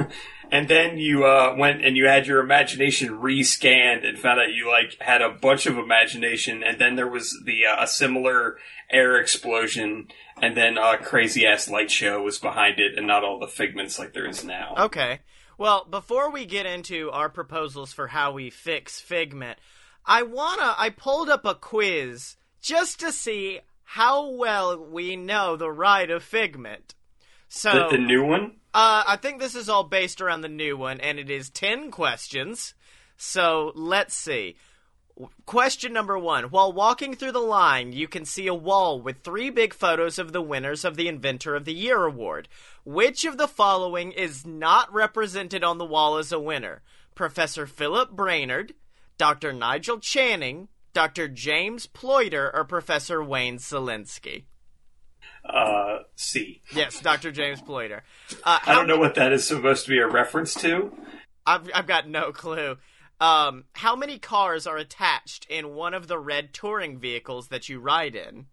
and 0.52 0.68
then 0.68 0.98
you 0.98 1.26
uh, 1.26 1.56
went 1.58 1.84
and 1.84 1.98
you 1.98 2.06
had 2.06 2.28
your 2.28 2.40
imagination 2.42 3.10
rescanned 3.20 4.06
and 4.06 4.20
found 4.20 4.40
out 4.40 4.54
you 4.54 4.70
like 4.70 4.96
had 5.00 5.22
a 5.22 5.30
bunch 5.30 5.66
of 5.66 5.78
imagination, 5.78 6.62
and 6.64 6.80
then 6.80 6.96
there 6.96 7.08
was 7.08 7.36
the 7.46 7.66
uh, 7.66 7.84
a 7.84 7.88
similar 7.88 8.58
air 8.92 9.18
explosion, 9.18 10.08
and 10.42 10.56
then 10.56 10.78
a 10.78 10.98
crazy 10.98 11.46
ass 11.48 11.68
light 11.68 11.90
show 11.90 12.22
was 12.22 12.38
behind 12.38 12.80
it, 12.80 12.98
and 12.98 13.08
not 13.08 13.24
all 13.24 13.40
the 13.40 13.48
figments 13.48 13.98
like 13.98 14.14
there 14.14 14.28
is 14.28 14.44
now. 14.44 14.76
Okay. 14.78 15.20
Well, 15.60 15.86
before 15.90 16.32
we 16.32 16.46
get 16.46 16.66
into 16.66 17.12
our 17.12 17.28
proposals 17.28 17.92
for 17.92 18.08
how 18.08 18.32
we 18.32 18.50
fix 18.50 19.02
Figment, 19.02 19.60
I 20.06 20.24
wanna. 20.24 20.74
I 20.78 20.90
pulled 20.90 21.30
up 21.30 21.44
a 21.44 21.54
quiz 21.54 22.38
just 22.62 23.02
to 23.02 23.12
see 23.12 23.60
how 23.84 24.30
well 24.30 24.78
we 24.78 25.18
know 25.18 25.58
the 25.58 25.70
ride 25.70 26.12
of 26.12 26.24
Figment. 26.24 26.96
So 27.50 27.74
The, 27.74 27.98
the 27.98 28.02
new 28.02 28.24
one. 28.24 28.54
Uh, 28.74 29.04
I 29.06 29.18
think 29.18 29.42
this 29.42 29.54
is 29.54 29.68
all 29.68 29.84
based 29.84 30.22
around 30.22 30.42
the 30.42 30.48
new 30.48 30.78
one, 30.78 31.02
and 31.02 31.20
it 31.20 31.30
is 31.30 31.50
10 31.50 31.92
questions. 31.92 32.74
So 33.18 33.74
let's 33.76 34.16
see. 34.16 34.56
Question 35.46 35.92
number 35.92 36.18
one. 36.18 36.46
While 36.46 36.72
walking 36.72 37.14
through 37.14 37.34
the 37.34 37.40
line, 37.40 37.92
you 37.92 38.08
can 38.08 38.24
see 38.24 38.48
a 38.48 38.54
wall 38.54 39.02
with 39.02 39.22
three 39.22 39.50
big 39.50 39.74
photos 39.74 40.18
of 40.18 40.32
the 40.32 40.42
winners 40.42 40.86
of 40.86 40.96
the 40.96 41.10
Inventor 41.10 41.56
of 41.56 41.66
the 41.66 41.74
Year 41.74 42.06
award. 42.06 42.48
Which 42.86 43.26
of 43.26 43.38
the 43.38 43.48
following 43.48 44.14
is 44.14 44.46
not 44.46 44.94
represented 44.94 45.64
on 45.64 45.78
the 45.78 45.86
wall 45.86 46.18
as 46.18 46.32
a 46.32 46.40
winner? 46.40 46.82
Professor 47.16 47.68
Philip 47.68 48.12
Brainerd, 48.12 48.74
Dr. 49.18 49.52
Nigel 49.52 50.00
Channing, 50.00 50.70
Dr. 50.94 51.28
James 51.28 51.86
Ployter, 51.86 52.50
or 52.54 52.64
Professor 52.64 53.22
Wayne 53.22 53.58
Szalinski? 53.58 54.46
Uh, 55.44 56.00
C. 56.16 56.62
Yes, 56.74 57.02
Dr. 57.02 57.32
James 57.32 57.62
Ployter. 57.62 58.02
Uh, 58.44 58.60
I 58.66 58.74
don't 58.74 58.88
know 58.88 58.98
what 58.98 59.16
that 59.16 59.34
is 59.34 59.46
supposed 59.46 59.84
to 59.86 59.90
be 59.90 60.00
a 60.00 60.08
reference 60.08 60.54
to. 60.56 60.94
I've, 61.46 61.70
I've 61.74 61.88
got 61.88 62.08
no 62.08 62.32
clue. 62.32 62.78
Um, 63.20 63.66
how 63.74 63.96
many 63.96 64.18
cars 64.18 64.66
are 64.66 64.78
attached 64.78 65.46
in 65.50 65.76
one 65.76 65.94
of 65.94 66.08
the 66.08 66.18
red 66.18 66.54
touring 66.54 66.98
vehicles 67.00 67.50
that 67.50 67.68
you 67.68 67.80
ride 67.80 68.16
in? 68.16 68.46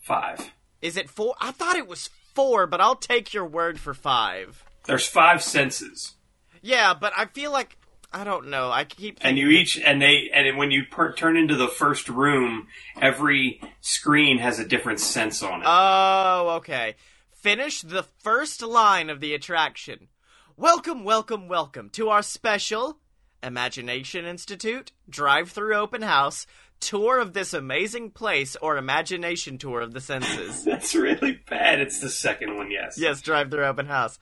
Five. 0.00 0.52
Is 0.80 0.96
it 0.96 1.10
four? 1.10 1.34
I 1.40 1.50
thought 1.50 1.76
it 1.76 1.88
was 1.88 2.10
four, 2.34 2.66
but 2.66 2.80
I'll 2.80 2.96
take 2.96 3.34
your 3.34 3.46
word 3.46 3.80
for 3.80 3.94
five. 3.94 4.64
There's 4.86 5.06
five 5.06 5.42
senses, 5.42 6.14
Yeah, 6.60 6.94
but 6.94 7.12
I 7.16 7.24
feel 7.26 7.50
like 7.50 7.76
I 8.12 8.22
don't 8.22 8.48
know. 8.48 8.70
I 8.70 8.84
keep 8.84 9.18
and 9.22 9.36
you 9.36 9.48
each 9.48 9.80
and 9.80 10.00
they 10.00 10.30
and 10.32 10.56
when 10.56 10.70
you 10.70 10.84
per, 10.84 11.12
turn 11.12 11.36
into 11.36 11.56
the 11.56 11.68
first 11.68 12.08
room, 12.08 12.68
every 13.00 13.60
screen 13.80 14.38
has 14.38 14.58
a 14.58 14.64
different 14.68 15.00
sense 15.00 15.42
on 15.42 15.62
it. 15.62 15.66
Oh, 15.66 16.56
okay. 16.58 16.94
Finish 17.32 17.80
the 17.80 18.04
first 18.22 18.62
line 18.62 19.10
of 19.10 19.20
the 19.20 19.34
attraction. 19.34 20.08
Welcome, 20.56 21.02
welcome, 21.02 21.48
welcome 21.48 21.90
to 21.90 22.10
our 22.10 22.22
special 22.22 22.98
Imagination 23.44 24.24
Institute 24.24 24.92
drive 25.08 25.50
through 25.50 25.74
open 25.76 26.02
house 26.02 26.46
tour 26.80 27.18
of 27.20 27.32
this 27.32 27.54
amazing 27.54 28.10
place 28.10 28.56
or 28.56 28.76
imagination 28.76 29.58
tour 29.58 29.80
of 29.80 29.92
the 29.92 30.00
senses. 30.00 30.64
That's 30.64 30.94
really 30.94 31.40
bad. 31.48 31.80
It's 31.80 32.00
the 32.00 32.10
second 32.10 32.56
one, 32.56 32.70
yes. 32.70 32.96
yes, 32.98 33.20
drive 33.22 33.50
through 33.50 33.64
open 33.64 33.86
house. 33.86 34.18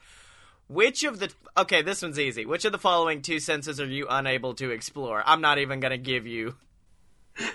Which 0.67 1.03
of 1.03 1.19
the 1.19 1.31
Okay, 1.57 1.81
this 1.81 2.01
one's 2.01 2.17
easy. 2.19 2.45
Which 2.45 2.63
of 2.65 2.71
the 2.71 2.77
following 2.77 3.21
two 3.21 3.39
senses 3.39 3.79
are 3.81 3.85
you 3.85 4.07
unable 4.09 4.53
to 4.55 4.71
explore? 4.71 5.21
I'm 5.25 5.41
not 5.41 5.57
even 5.57 5.79
going 5.79 5.91
to 5.91 5.97
give 5.97 6.25
you 6.27 6.55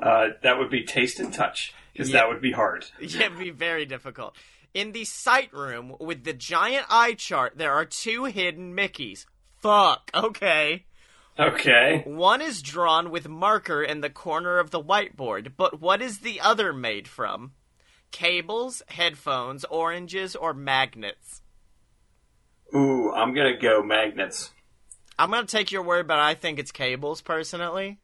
Uh, 0.00 0.28
that 0.42 0.58
would 0.58 0.70
be 0.70 0.84
taste 0.84 1.18
and 1.18 1.32
touch, 1.34 1.74
because 1.92 2.08
Yeah. 2.10 2.20
that 2.20 2.28
would 2.28 2.40
be 2.40 2.52
hard. 2.52 2.84
Yeah, 3.00 3.26
it'd 3.26 3.38
be 3.38 3.50
very 3.50 3.84
difficult. 3.84 4.36
In 4.74 4.92
the 4.92 5.04
sight 5.04 5.52
room 5.52 5.96
with 5.98 6.24
the 6.24 6.32
giant 6.32 6.86
eye 6.88 7.14
chart, 7.14 7.54
there 7.56 7.72
are 7.72 7.84
two 7.84 8.24
hidden 8.26 8.74
Mickeys. 8.76 9.26
Fuck. 9.60 10.10
Okay. 10.14 10.84
Okay. 11.38 12.02
One 12.04 12.42
is 12.42 12.62
drawn 12.62 13.10
with 13.10 13.28
marker 13.28 13.82
in 13.82 14.00
the 14.00 14.10
corner 14.10 14.58
of 14.58 14.70
the 14.70 14.82
whiteboard, 14.82 15.52
but 15.56 15.80
what 15.80 16.02
is 16.02 16.18
the 16.18 16.40
other 16.40 16.72
made 16.72 17.06
from? 17.06 17.52
Cables, 18.10 18.82
headphones, 18.88 19.64
oranges, 19.64 20.34
or 20.34 20.52
magnets? 20.52 21.42
Ooh, 22.74 23.12
I'm 23.12 23.34
gonna 23.34 23.56
go 23.56 23.82
magnets. 23.82 24.52
I'm 25.18 25.30
gonna 25.30 25.46
take 25.46 25.70
your 25.70 25.82
word, 25.82 26.08
but 26.08 26.18
I 26.18 26.34
think 26.34 26.58
it's 26.58 26.72
cables, 26.72 27.22
personally. 27.22 27.98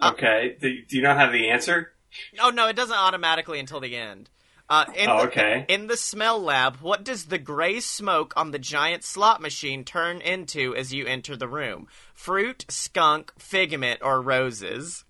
Uh, 0.00 0.12
okay. 0.12 0.56
do, 0.60 0.82
do 0.88 0.96
you 0.96 1.02
not 1.02 1.16
have 1.16 1.32
the 1.32 1.50
answer? 1.50 1.92
Oh 2.40 2.50
no, 2.50 2.68
it 2.68 2.76
doesn't 2.76 2.96
automatically 2.96 3.58
until 3.58 3.80
the 3.80 3.96
end. 3.96 4.30
Uh, 4.68 4.86
in 4.96 5.10
Oh, 5.10 5.26
the. 5.26 5.64
In 5.68 5.86
the 5.88 5.96
smell 5.96 6.40
lab, 6.40 6.76
what 6.76 7.04
does 7.04 7.26
the 7.26 7.38
gray 7.38 7.80
smoke 7.80 8.32
on 8.36 8.52
the 8.52 8.58
giant 8.58 9.04
slot 9.04 9.40
machine 9.42 9.84
turn 9.84 10.20
into 10.20 10.74
as 10.74 10.94
you 10.94 11.04
enter 11.06 11.36
the 11.36 11.48
room? 11.48 11.88
Fruit, 12.14 12.64
skunk, 12.68 13.32
figment, 13.38 14.00
or 14.02 14.22
roses? 14.22 15.04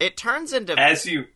It 0.00 0.16
turns 0.16 0.52
into. 0.52 0.78
As 0.78 1.06
you 1.06 1.26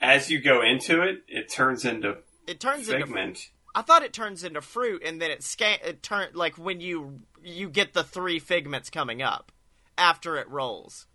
as 0.00 0.30
you 0.30 0.40
go 0.40 0.62
into 0.62 1.02
it, 1.02 1.22
it 1.28 1.50
turns 1.50 1.84
into 1.84 2.16
it 2.46 2.60
turns 2.60 2.88
into. 2.88 3.04
figment. 3.06 3.50
I 3.74 3.82
thought 3.82 4.02
it 4.02 4.12
turns 4.12 4.44
into 4.44 4.60
fruit, 4.60 5.02
and 5.04 5.20
then 5.20 5.30
it 5.30 5.42
scan. 5.42 5.78
It 5.84 6.02
turn 6.02 6.28
like 6.34 6.56
when 6.58 6.80
you 6.80 7.20
you 7.42 7.68
get 7.68 7.94
the 7.94 8.04
three 8.04 8.38
figments 8.38 8.90
coming 8.90 9.22
up 9.22 9.50
after 9.96 10.36
it 10.36 10.48
rolls. 10.48 11.06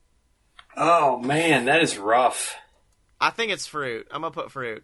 Oh 0.76 1.18
man, 1.18 1.66
that 1.66 1.82
is 1.82 1.98
rough. 1.98 2.56
I 3.20 3.30
think 3.32 3.52
it's 3.52 3.68
fruit. 3.68 4.08
I'm 4.12 4.22
gonna 4.22 4.32
put 4.32 4.52
fruit. 4.52 4.84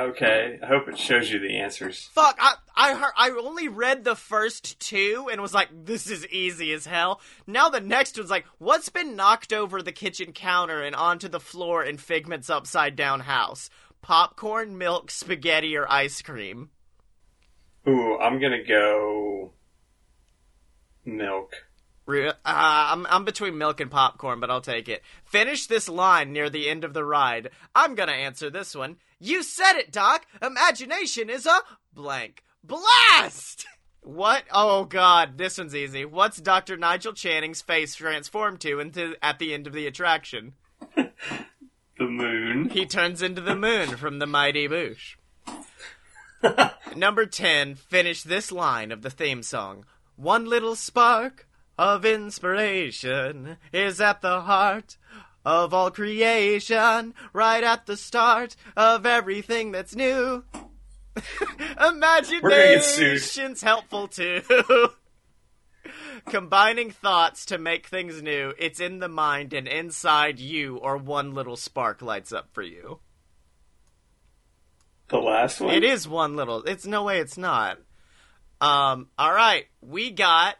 Okay, 0.00 0.58
I 0.62 0.66
hope 0.66 0.88
it 0.88 0.96
shows 0.96 1.30
you 1.30 1.38
the 1.40 1.58
answers. 1.58 2.08
Fuck! 2.14 2.38
I 2.40 2.54
I 2.74 2.94
heard, 2.94 3.12
I 3.18 3.28
only 3.32 3.68
read 3.68 4.02
the 4.02 4.16
first 4.16 4.80
two 4.80 5.28
and 5.30 5.42
was 5.42 5.52
like, 5.52 5.68
this 5.84 6.08
is 6.08 6.26
easy 6.28 6.72
as 6.72 6.86
hell. 6.86 7.20
Now 7.46 7.68
the 7.68 7.82
next 7.82 8.16
one's 8.16 8.30
like, 8.30 8.46
what's 8.56 8.88
been 8.88 9.14
knocked 9.14 9.52
over 9.52 9.82
the 9.82 9.92
kitchen 9.92 10.32
counter 10.32 10.80
and 10.80 10.96
onto 10.96 11.28
the 11.28 11.38
floor 11.38 11.84
in 11.84 11.98
Figment's 11.98 12.48
upside 12.48 12.96
down 12.96 13.20
house? 13.20 13.68
Popcorn, 14.00 14.78
milk, 14.78 15.10
spaghetti, 15.10 15.76
or 15.76 15.86
ice 15.92 16.22
cream? 16.22 16.70
Ooh, 17.86 18.16
I'm 18.18 18.40
gonna 18.40 18.64
go 18.64 19.52
milk. 21.04 21.52
Re- 22.06 22.28
Uh, 22.28 22.32
I'm 22.44 23.06
I'm 23.06 23.24
between 23.24 23.58
milk 23.58 23.80
and 23.80 23.90
popcorn, 23.90 24.40
but 24.40 24.50
I'll 24.50 24.60
take 24.60 24.88
it. 24.88 25.02
Finish 25.24 25.66
this 25.66 25.88
line 25.88 26.32
near 26.32 26.50
the 26.50 26.68
end 26.68 26.84
of 26.84 26.94
the 26.94 27.04
ride. 27.04 27.50
I'm 27.74 27.94
gonna 27.94 28.12
answer 28.12 28.50
this 28.50 28.74
one. 28.74 28.96
You 29.18 29.42
said 29.42 29.74
it, 29.74 29.92
Doc. 29.92 30.26
Imagination 30.42 31.28
is 31.30 31.46
a 31.46 31.60
blank 31.92 32.42
blast. 32.64 33.66
What? 34.02 34.44
Oh 34.50 34.84
God, 34.84 35.36
this 35.38 35.58
one's 35.58 35.74
easy. 35.76 36.04
What's 36.06 36.38
Dr. 36.40 36.76
Nigel 36.76 37.12
Channing's 37.12 37.60
face 37.62 37.94
transformed 37.94 38.60
to 38.62 38.80
into 38.80 39.14
at 39.22 39.38
the 39.38 39.52
end 39.52 39.66
of 39.66 39.72
the 39.72 39.86
attraction? 39.86 40.54
The 41.98 42.06
moon. 42.06 42.70
He 42.70 42.86
turns 42.86 43.20
into 43.20 43.42
the 43.42 43.54
moon 43.54 43.88
from 43.98 44.20
the 44.20 44.26
Mighty 44.26 44.66
Boosh. 44.66 45.16
Number 46.96 47.26
10, 47.26 47.74
finish 47.74 48.22
this 48.22 48.50
line 48.50 48.90
of 48.90 49.02
the 49.02 49.10
theme 49.10 49.42
song. 49.42 49.84
One 50.16 50.46
little 50.46 50.74
spark 50.74 51.46
of 51.80 52.04
inspiration 52.04 53.56
is 53.72 54.02
at 54.02 54.20
the 54.20 54.42
heart 54.42 54.98
of 55.46 55.72
all 55.72 55.90
creation, 55.90 57.14
right 57.32 57.64
at 57.64 57.86
the 57.86 57.96
start 57.96 58.54
of 58.76 59.06
everything 59.06 59.72
that's 59.72 59.96
new. 59.96 60.44
Imagination's 61.88 63.62
helpful 63.62 64.08
too. 64.08 64.42
Combining 66.26 66.90
thoughts 66.90 67.46
to 67.46 67.56
make 67.56 67.86
things 67.86 68.20
new, 68.20 68.52
it's 68.58 68.78
in 68.78 68.98
the 68.98 69.08
mind 69.08 69.54
and 69.54 69.66
inside 69.66 70.38
you, 70.38 70.76
or 70.76 70.98
one 70.98 71.32
little 71.32 71.56
spark 71.56 72.02
lights 72.02 72.30
up 72.30 72.50
for 72.52 72.62
you. 72.62 73.00
The 75.08 75.16
last 75.16 75.62
one. 75.62 75.74
It 75.74 75.82
is 75.82 76.06
one 76.06 76.36
little. 76.36 76.62
It's 76.64 76.84
no 76.84 77.04
way 77.04 77.20
it's 77.20 77.38
not. 77.38 77.78
Um. 78.60 79.08
All 79.18 79.32
right, 79.32 79.64
we 79.80 80.10
got. 80.10 80.56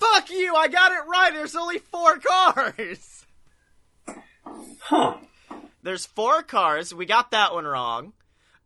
Fuck 0.00 0.30
you! 0.30 0.54
I 0.56 0.68
got 0.68 0.92
it 0.92 1.06
right. 1.06 1.32
There's 1.32 1.54
only 1.54 1.78
four 1.78 2.18
cars. 2.18 3.26
Huh. 4.80 5.18
There's 5.82 6.06
four 6.06 6.42
cars. 6.42 6.94
We 6.94 7.06
got 7.06 7.30
that 7.30 7.52
one 7.52 7.66
wrong. 7.66 8.14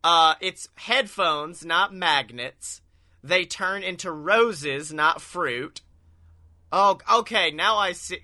Uh, 0.03 0.35
it's 0.41 0.69
headphones, 0.77 1.65
not 1.65 1.93
magnets. 1.93 2.81
They 3.23 3.45
turn 3.45 3.83
into 3.83 4.13
roses, 4.13 4.93
not 4.93 5.21
fruit. 5.21 5.81
Oh, 6.71 6.99
okay. 7.13 7.51
Now 7.51 7.79
I 7.79 7.93
see. 7.93 8.21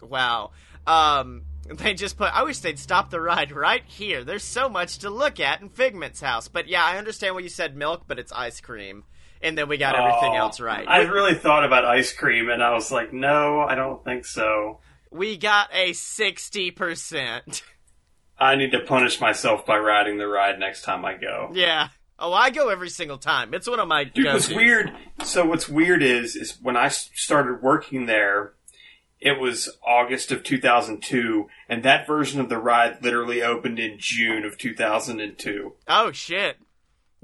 Wow. 0.00 0.50
Um, 0.86 1.42
they 1.74 1.94
just 1.94 2.16
put. 2.18 2.34
I 2.36 2.42
wish 2.42 2.58
they'd 2.58 2.78
stop 2.78 3.10
the 3.10 3.20
ride 3.20 3.52
right 3.52 3.84
here. 3.86 4.24
There's 4.24 4.44
so 4.44 4.68
much 4.68 4.98
to 4.98 5.10
look 5.10 5.40
at 5.40 5.60
in 5.60 5.68
Figment's 5.68 6.20
house. 6.20 6.48
But 6.48 6.68
yeah, 6.68 6.84
I 6.84 6.98
understand 6.98 7.34
what 7.34 7.44
you 7.44 7.50
said. 7.50 7.76
Milk, 7.76 8.04
but 8.06 8.18
it's 8.18 8.32
ice 8.32 8.60
cream. 8.60 9.04
And 9.46 9.56
then 9.56 9.68
we 9.68 9.76
got 9.76 9.94
everything 9.94 10.32
Oh, 10.34 10.38
else 10.46 10.60
right. 10.60 10.86
I 10.88 11.02
really 11.02 11.34
thought 11.34 11.64
about 11.64 11.84
ice 11.84 12.12
cream, 12.12 12.48
and 12.50 12.62
I 12.62 12.72
was 12.74 12.90
like, 12.90 13.12
no, 13.12 13.60
I 13.60 13.74
don't 13.76 14.02
think 14.04 14.24
so. 14.26 14.80
we 15.10 15.36
got 15.36 15.68
a 15.72 15.92
sixty 15.92 16.70
percent. 16.70 17.62
I 18.38 18.56
need 18.56 18.72
to 18.72 18.80
punish 18.80 19.20
myself 19.20 19.64
by 19.64 19.78
riding 19.78 20.18
the 20.18 20.26
ride 20.26 20.58
next 20.58 20.82
time 20.82 21.04
I 21.04 21.14
go. 21.14 21.50
Yeah. 21.54 21.88
Oh, 22.18 22.32
I 22.32 22.50
go 22.50 22.68
every 22.70 22.88
single 22.90 23.18
time. 23.18 23.54
It's 23.54 23.68
one 23.68 23.78
of 23.78 23.88
my 23.88 24.04
Dude, 24.04 24.26
what's 24.26 24.48
weird? 24.48 24.90
So 25.24 25.46
what's 25.46 25.68
weird 25.68 26.02
is 26.02 26.34
is 26.34 26.58
when 26.60 26.76
I 26.76 26.88
started 26.88 27.62
working 27.62 28.06
there, 28.06 28.54
it 29.20 29.38
was 29.40 29.68
August 29.86 30.32
of 30.32 30.42
2002, 30.42 31.46
and 31.68 31.82
that 31.82 32.06
version 32.06 32.40
of 32.40 32.48
the 32.48 32.58
ride 32.58 33.02
literally 33.02 33.42
opened 33.42 33.78
in 33.78 33.96
June 33.98 34.44
of 34.44 34.58
2002. 34.58 35.74
Oh 35.88 36.10
shit! 36.12 36.56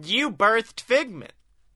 You 0.02 0.30
birthed 0.30 0.80
Figment. 0.80 1.32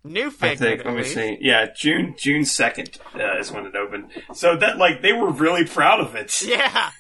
New 0.07 0.33
I 0.41 0.55
think. 0.57 0.85
Let 0.85 0.95
me 0.95 1.05
see. 1.05 1.39
Yeah, 1.41 1.67
June 1.77 2.15
June 2.19 2.43
2nd 2.43 2.99
uh, 3.15 3.39
is 3.39 3.51
when 3.53 3.67
it 3.67 3.75
opened. 3.75 4.11
So 4.35 4.57
that 4.57 4.79
like 4.79 5.03
they 5.03 5.13
were 5.13 5.31
really 5.31 5.65
proud 5.65 6.01
of 6.01 6.15
it. 6.15 6.41
Yeah. 6.47 6.91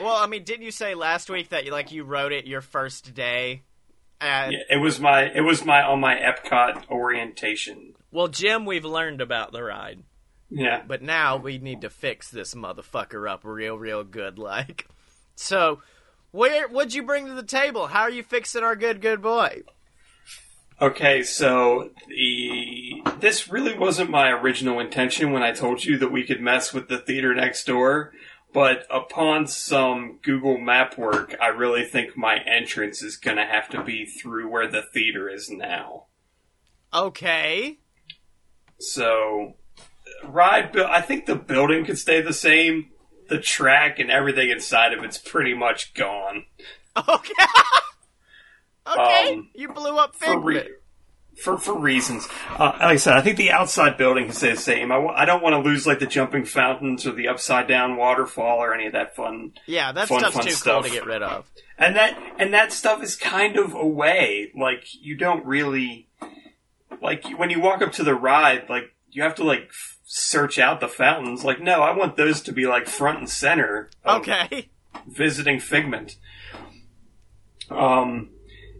well, 0.00 0.16
I 0.16 0.26
mean, 0.26 0.44
didn't 0.44 0.62
you 0.64 0.70
say 0.70 0.94
last 0.94 1.28
week 1.28 1.50
that 1.50 1.64
you 1.64 1.72
like 1.72 1.92
you 1.92 2.04
wrote 2.04 2.32
it 2.32 2.46
your 2.46 2.60
first 2.60 3.14
day? 3.14 3.62
And, 4.20 4.52
Yeah, 4.52 4.58
it 4.70 4.76
was 4.78 4.98
my 5.00 5.22
it 5.24 5.42
was 5.42 5.64
my 5.64 5.82
on 5.82 6.00
my 6.00 6.16
Epcot 6.16 6.88
orientation. 6.88 7.94
Well, 8.10 8.28
Jim, 8.28 8.64
we've 8.64 8.84
learned 8.84 9.20
about 9.20 9.52
the 9.52 9.62
ride, 9.62 10.02
Yeah. 10.50 10.82
but 10.86 11.02
now 11.02 11.36
we 11.36 11.58
need 11.58 11.82
to 11.82 11.90
fix 11.90 12.30
this 12.30 12.54
motherfucker 12.54 13.30
up 13.30 13.40
real, 13.44 13.76
real 13.78 14.02
good. 14.04 14.38
Like, 14.48 14.86
so 15.34 15.80
where 16.30 16.66
what'd 16.68 16.94
you 16.94 17.02
bring 17.02 17.26
to 17.26 17.34
the 17.34 17.42
table? 17.42 17.86
How 17.88 18.02
are 18.02 18.10
you 18.10 18.22
fixing 18.22 18.62
our 18.64 18.74
good, 18.76 19.00
good 19.00 19.20
boy? 19.22 19.62
Okay, 20.80 21.24
so 21.24 21.90
the 22.06 23.02
this 23.18 23.48
really 23.48 23.76
wasn't 23.76 24.10
my 24.10 24.30
original 24.30 24.78
intention 24.78 25.32
when 25.32 25.42
I 25.42 25.50
told 25.50 25.84
you 25.84 25.98
that 25.98 26.12
we 26.12 26.24
could 26.24 26.40
mess 26.40 26.72
with 26.72 26.88
the 26.88 26.98
theater 26.98 27.34
next 27.34 27.66
door, 27.66 28.12
but 28.54 28.86
upon 28.88 29.48
some 29.48 30.20
Google 30.22 30.56
map 30.56 30.96
work, 30.96 31.34
I 31.40 31.48
really 31.48 31.84
think 31.84 32.16
my 32.16 32.38
entrance 32.38 33.02
is 33.02 33.16
going 33.16 33.38
to 33.38 33.44
have 33.44 33.68
to 33.70 33.82
be 33.82 34.06
through 34.06 34.48
where 34.50 34.70
the 34.70 34.82
theater 34.94 35.28
is 35.28 35.50
now. 35.50 36.06
Okay. 36.94 37.78
So 38.78 39.54
ride 40.24 40.70
bu- 40.70 40.84
I 40.84 41.00
think 41.00 41.26
the 41.26 41.34
building 41.34 41.84
could 41.86 41.98
stay 41.98 42.20
the 42.20 42.32
same. 42.32 42.90
The 43.28 43.40
track 43.40 43.98
and 43.98 44.12
everything 44.12 44.48
inside 44.48 44.92
of 44.92 45.02
it's 45.02 45.18
pretty 45.18 45.54
much 45.54 45.92
gone. 45.94 46.44
Okay. 46.96 47.32
okay. 48.98 49.34
Um, 49.34 49.48
you 49.54 49.68
blew 49.72 49.96
up 49.98 50.14
for 50.14 50.24
Figment. 50.26 50.44
re- 50.44 50.68
for 51.42 51.56
for 51.58 51.78
reasons. 51.78 52.26
Uh, 52.50 52.72
like 52.74 52.82
I 52.82 52.96
said, 52.96 53.14
I 53.14 53.20
think 53.20 53.36
the 53.36 53.52
outside 53.52 53.96
building 53.96 54.24
can 54.26 54.34
stay 54.34 54.50
the 54.50 54.56
same. 54.56 54.90
I, 54.90 54.96
w- 54.96 55.12
I 55.14 55.24
don't 55.24 55.42
want 55.42 55.54
to 55.54 55.68
lose 55.68 55.86
like 55.86 56.00
the 56.00 56.06
jumping 56.06 56.44
fountains 56.44 57.06
or 57.06 57.12
the 57.12 57.28
upside 57.28 57.68
down 57.68 57.96
waterfall 57.96 58.58
or 58.58 58.74
any 58.74 58.86
of 58.86 58.92
that 58.94 59.14
fun. 59.14 59.52
yeah, 59.66 59.92
that 59.92 60.08
fun, 60.08 60.18
stuff's 60.18 60.34
fun 60.34 60.44
too 60.46 60.50
stuff. 60.50 60.82
cool 60.82 60.90
to 60.90 60.96
get 60.96 61.06
rid 61.06 61.22
of. 61.22 61.46
And 61.78 61.94
that 61.94 62.18
and 62.38 62.52
that 62.54 62.72
stuff 62.72 63.02
is 63.04 63.14
kind 63.14 63.56
of 63.56 63.72
away. 63.74 64.50
Like 64.58 64.84
you 65.00 65.16
don't 65.16 65.44
really 65.46 66.08
like 67.00 67.24
when 67.38 67.50
you 67.50 67.60
walk 67.60 67.82
up 67.82 67.92
to 67.92 68.02
the 68.02 68.14
ride. 68.16 68.68
Like 68.68 68.92
you 69.10 69.22
have 69.22 69.36
to 69.36 69.44
like 69.44 69.66
f- 69.68 69.98
search 70.04 70.58
out 70.58 70.80
the 70.80 70.88
fountains. 70.88 71.44
Like 71.44 71.60
no, 71.60 71.82
I 71.82 71.96
want 71.96 72.16
those 72.16 72.40
to 72.42 72.52
be 72.52 72.66
like 72.66 72.88
front 72.88 73.18
and 73.20 73.30
center. 73.30 73.90
of 74.04 74.22
Okay. 74.22 74.70
visiting 75.06 75.60
Figment. 75.60 76.16
Um, 77.70 78.30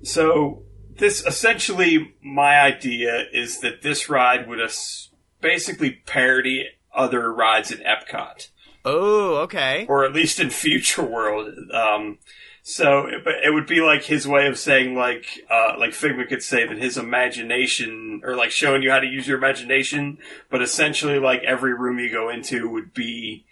so 0.03 0.63
this 0.99 1.25
essentially 1.25 2.15
my 2.23 2.59
idea 2.61 3.27
is 3.33 3.61
that 3.61 3.83
this 3.83 4.09
ride 4.09 4.49
would 4.49 4.61
as- 4.61 5.11
basically 5.41 6.03
parody 6.07 6.67
other 6.95 7.33
rides 7.33 7.71
at 7.71 7.81
Epcot, 7.85 8.49
Oh, 8.85 9.37
okay. 9.43 9.87
or 9.89 10.05
at 10.05 10.13
least 10.13 10.41
in 10.41 10.51
Future 10.51 11.05
World. 11.05 11.53
Um, 11.73 12.19
so 12.63 13.07
it, 13.07 13.25
but 13.25 13.35
it 13.45 13.53
would 13.55 13.67
be 13.67 13.81
like 13.81 14.05
his 14.05 14.27
way 14.27 14.47
of 14.47 14.59
saying 14.59 14.95
like 14.97 15.25
uh, 15.51 15.75
like 15.79 15.93
Figment 15.95 16.29
could 16.29 16.43
say 16.43 16.67
that 16.67 16.77
his 16.79 16.99
imagination 16.99 18.21
or 18.25 18.35
like 18.37 18.51
showing 18.51 18.83
you 18.83 18.91
how 18.91 18.99
to 19.01 19.07
use 19.07 19.27
your 19.29 19.39
imagination, 19.39 20.19
but 20.51 20.61
essentially 20.63 21.19
like 21.19 21.43
every 21.45 21.73
room 21.75 21.99
you 21.99 22.11
go 22.11 22.29
into 22.29 22.69
would 22.69 22.93
be 22.93 23.47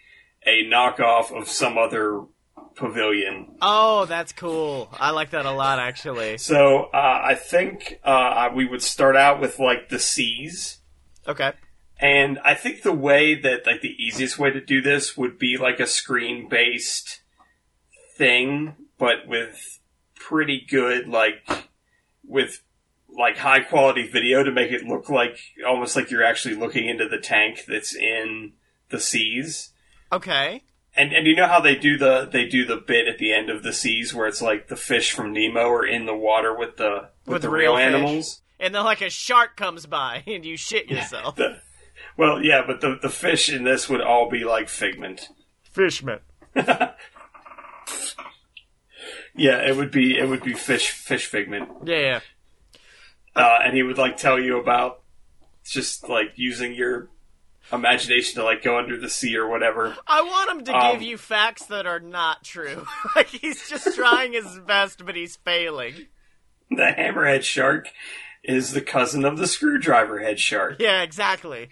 a 0.45 0.63
knockoff 0.65 1.31
of 1.31 1.47
some 1.47 1.77
other 1.77 2.23
pavilion. 2.77 3.55
Oh, 3.61 4.05
that's 4.05 4.31
cool. 4.31 4.89
I 4.93 5.09
like 5.11 5.31
that 5.31 5.45
a 5.45 5.51
lot, 5.51 5.79
actually. 5.79 6.37
So 6.37 6.85
uh, 6.93 7.21
I 7.25 7.35
think 7.35 7.99
uh, 8.03 8.49
we 8.55 8.65
would 8.65 8.81
start 8.81 9.15
out 9.15 9.41
with 9.41 9.59
like 9.59 9.89
the 9.89 9.99
seas, 9.99 10.77
Okay. 11.27 11.51
and 11.99 12.39
I 12.45 12.53
think 12.53 12.83
the 12.83 12.93
way 12.93 13.35
that 13.35 13.65
like 13.65 13.81
the 13.81 13.95
easiest 13.97 14.39
way 14.39 14.51
to 14.51 14.61
do 14.61 14.81
this 14.81 15.17
would 15.17 15.37
be 15.37 15.57
like 15.57 15.79
a 15.79 15.87
screen 15.87 16.47
based 16.47 17.21
thing, 18.15 18.75
but 18.97 19.27
with 19.27 19.79
pretty 20.15 20.65
good 20.69 21.07
like 21.07 21.47
with 22.25 22.61
like 23.09 23.37
high 23.37 23.61
quality 23.61 24.05
video 24.07 24.43
to 24.43 24.51
make 24.51 24.71
it 24.71 24.83
look 24.83 25.09
like 25.09 25.39
almost 25.65 25.95
like 25.95 26.11
you're 26.11 26.23
actually 26.23 26.55
looking 26.55 26.87
into 26.89 27.07
the 27.07 27.17
tank 27.17 27.63
that's 27.67 27.95
in 27.95 28.51
the 28.89 28.99
seas. 28.99 29.71
Okay. 30.11 30.63
And 30.97 31.13
and 31.13 31.27
you 31.27 31.35
know 31.35 31.47
how 31.47 31.59
they 31.61 31.75
do 31.75 31.97
the 31.97 32.27
they 32.31 32.45
do 32.47 32.65
the 32.65 32.77
bit 32.77 33.07
at 33.07 33.19
the 33.19 33.31
end 33.33 33.49
of 33.51 33.61
the 33.63 33.71
seas 33.71 34.13
where 34.13 34.27
it's 34.27 34.41
like 34.41 34.67
the 34.67 34.75
fish 34.75 35.11
from 35.11 35.31
Nemo 35.31 35.69
are 35.69 35.85
in 35.85 36.05
the 36.07 36.15
water 36.15 36.57
with 36.57 36.77
the 36.77 37.09
with, 37.25 37.33
With 37.33 37.41
the 37.43 37.49
real 37.49 37.75
real, 37.75 37.77
fish. 37.77 37.93
animals. 37.95 38.41
And 38.59 38.73
then, 38.73 38.83
like, 38.85 39.01
a 39.01 39.09
shark 39.11 39.55
comes 39.55 39.85
by 39.85 40.23
and 40.27 40.43
you 40.43 40.57
shit 40.57 40.89
yourself. 40.89 41.35
The- 41.35 41.59
well, 42.17 42.41
yeah, 42.43 42.63
but 42.65 42.81
the 42.81 42.97
the 42.99 43.09
fish 43.09 43.47
in 43.51 43.63
this 43.63 43.87
would 43.87 44.01
all 44.01 44.27
be 44.29 44.43
like 44.43 44.67
figment. 44.69 45.29
Fishman. 45.71 46.19
Yeah, 49.35 49.57
it 49.67 49.75
would 49.77 49.91
be 49.91 50.17
it 50.17 50.27
would 50.27 50.43
be 50.43 50.53
fish 50.53 50.89
fish 50.89 51.27
figment. 51.27 51.69
Yeah, 51.85 51.99
yeah. 51.99 52.19
Uh, 53.35 53.59
and 53.63 53.75
he 53.75 53.83
would 53.83 53.97
like 53.99 54.17
tell 54.17 54.39
you 54.39 54.59
about 54.59 55.03
just 55.63 56.09
like 56.09 56.31
using 56.35 56.73
your 56.73 57.09
imagination 57.71 58.35
to 58.35 58.43
like 58.43 58.63
go 58.63 58.77
under 58.77 58.97
the 58.97 59.09
sea 59.09 59.35
or 59.37 59.47
whatever. 59.47 59.95
I 60.07 60.21
want 60.21 60.49
him 60.51 60.65
to 60.65 60.73
Um, 60.75 60.91
give 60.93 61.01
you 61.01 61.17
facts 61.17 61.65
that 61.67 61.85
are 61.85 61.99
not 61.99 62.43
true. 62.43 62.85
like, 63.15 63.27
he's 63.27 63.69
just 63.69 63.95
trying 63.95 64.33
his 64.33 64.59
best, 64.65 65.05
but 65.05 65.15
he's 65.15 65.35
failing. 65.37 66.07
The 66.69 66.93
hammerhead 66.97 67.43
shark 67.43 67.89
is 68.43 68.71
the 68.73 68.81
cousin 68.81 69.25
of 69.25 69.37
the 69.37 69.47
screwdriver 69.47 70.19
head 70.19 70.39
shark. 70.39 70.77
Yeah, 70.79 71.01
exactly. 71.01 71.69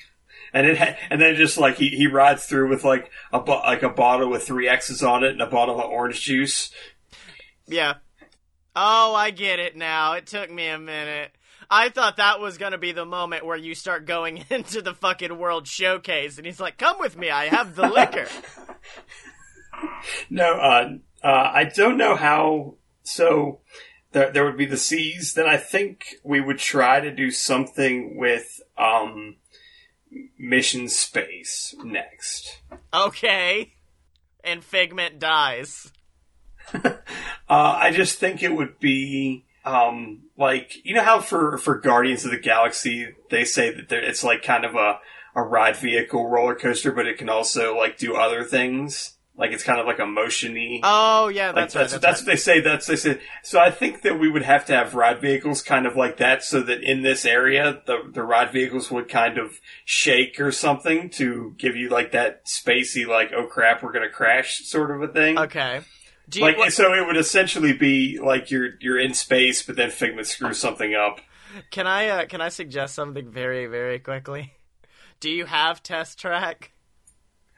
and 0.54 0.68
it 0.68 0.78
ha- 0.78 0.96
and 1.10 1.20
then 1.22 1.36
just 1.36 1.58
like 1.58 1.76
he, 1.78 1.90
he 1.90 2.08
rides 2.08 2.46
through 2.46 2.70
with 2.70 2.84
like 2.84 3.10
a 3.34 3.40
bo- 3.40 3.60
like 3.62 3.84
a 3.84 3.90
bottle 3.90 4.30
with 4.30 4.44
three 4.44 4.68
X's 4.68 5.04
on 5.04 5.24
it 5.24 5.32
and 5.32 5.42
a 5.42 5.48
bottle 5.48 5.80
of 5.82 5.90
orange 5.90 6.22
juice. 6.22 6.72
Yeah. 7.68 7.96
Oh, 8.76 9.16
I 9.16 9.32
get 9.32 9.60
it 9.60 9.76
now. 9.78 10.14
It 10.14 10.28
took 10.28 10.52
me 10.52 10.68
a 10.68 10.78
minute. 10.78 11.32
I 11.70 11.90
thought 11.90 12.18
that 12.18 12.40
was 12.40 12.58
gonna 12.58 12.78
be 12.78 12.92
the 12.92 13.06
moment 13.06 13.46
where 13.46 13.58
you 13.58 13.76
start 13.76 14.06
going 14.06 14.46
into 14.50 14.82
the 14.82 14.94
fucking 14.94 15.38
world 15.38 15.68
showcase, 15.68 16.38
and 16.38 16.46
he's 16.46 16.60
like, 16.60 16.78
"Come 16.78 17.00
with 17.00 17.18
me. 17.18 17.30
I 17.30 17.46
have 17.46 17.76
the 17.76 17.88
liquor." 17.88 18.28
No, 20.30 20.54
uh, 20.54 20.90
uh, 21.24 21.52
I 21.54 21.66
don't 21.66 21.98
know 21.98 22.16
how. 22.16 22.76
So 23.04 23.60
there 24.12 24.32
there 24.32 24.46
would 24.46 24.58
be 24.58 24.66
the 24.66 24.78
seas. 24.78 25.34
Then 25.34 25.48
I 25.48 25.58
think 25.58 26.16
we 26.24 26.40
would 26.42 26.60
try 26.60 27.02
to 27.02 27.14
do 27.14 27.30
something 27.32 28.18
with 28.18 28.62
um, 28.78 29.36
mission 30.38 30.88
space 30.88 31.76
next. 31.84 32.62
okay. 32.94 33.74
And 34.44 34.64
Figment 34.64 35.20
dies. 35.20 35.92
Uh, 37.48 37.78
I 37.80 37.92
just 37.92 38.18
think 38.18 38.42
it 38.42 38.52
would 38.52 38.80
be 38.80 39.46
um, 39.66 40.24
like 40.38 40.86
you 40.86 40.94
know 40.94 41.04
how 41.04 41.20
for 41.20 41.58
for 41.58 41.80
Guardians 41.80 42.26
of 42.26 42.32
the 42.32 42.40
Galaxy 42.40 43.08
they 43.30 43.46
say 43.46 43.72
that 43.72 43.92
it's 43.92 44.24
like 44.24 44.44
kind 44.44 44.66
of 44.66 44.76
a 44.76 45.00
a 45.36 45.44
ride 45.44 45.76
vehicle 45.76 46.30
roller 46.30 46.56
coaster, 46.56 46.92
but 46.92 47.08
it 47.08 47.18
can 47.18 47.30
also 47.30 47.76
like 47.78 47.98
do 47.98 48.16
other 48.16 48.44
things. 48.44 49.12
Like 49.38 49.52
it's 49.52 49.64
kind 49.66 49.82
of 49.82 49.86
like 49.86 50.00
a 50.00 50.04
motiony. 50.04 50.80
Oh 50.82 51.28
yeah, 51.28 51.48
like 51.48 51.56
that's 51.56 51.74
that's 51.74 51.94
right. 51.94 52.02
that's, 52.02 52.02
That's, 52.02 52.22
what 52.22 52.26
they 52.28 52.36
say. 52.38 52.62
That's 52.62 52.88
they 52.88 52.96
say. 52.96 53.20
So 53.44 53.60
I 53.60 53.70
think 53.70 54.02
that 54.04 54.18
we 54.18 54.30
would 54.30 54.44
have 54.44 54.66
to 54.68 54.74
have 54.74 54.96
ride 54.96 55.20
vehicles 55.20 55.62
kind 55.62 55.86
of 55.86 55.98
like 55.98 56.18
that, 56.18 56.42
so 56.42 56.62
that 56.64 56.84
in 56.84 57.02
this 57.02 57.26
area, 57.26 57.82
the 57.86 58.10
the 58.14 58.24
ride 58.24 58.54
vehicles 58.54 58.90
would 58.92 59.10
kind 59.10 59.38
of 59.38 59.60
shake 59.84 60.40
or 60.40 60.54
something 60.54 61.10
to 61.12 61.54
give 61.58 61.76
you 61.76 61.90
like 61.90 62.14
that 62.14 62.46
spacey, 62.46 63.06
like 63.06 63.34
oh 63.34 63.46
crap, 63.46 63.84
we're 63.84 63.92
gonna 63.92 64.10
crash 64.10 64.64
sort 64.64 64.92
of 64.92 65.02
a 65.02 65.12
thing. 65.12 65.38
Okay. 65.38 65.82
Do 66.30 66.40
you, 66.40 66.46
Like 66.46 66.58
what- 66.58 66.74
so, 66.74 66.94
it 66.94 67.06
would 67.06 67.18
essentially 67.18 67.74
be 67.74 68.20
like 68.20 68.50
you're 68.52 68.72
you're 68.80 69.00
in 69.00 69.14
space, 69.14 69.62
but 69.64 69.76
then 69.76 69.92
Figment 69.92 70.28
screws 70.28 70.58
something 70.60 70.94
up. 70.96 71.20
can 71.72 71.88
I 71.88 72.08
uh, 72.10 72.26
can 72.26 72.42
I 72.42 72.50
suggest 72.50 72.96
something 72.96 73.30
very 73.32 73.68
very 73.68 74.00
quickly? 74.00 74.54
Do 75.20 75.30
you 75.30 75.46
have 75.46 75.82
test 75.84 76.20
track? 76.20 76.72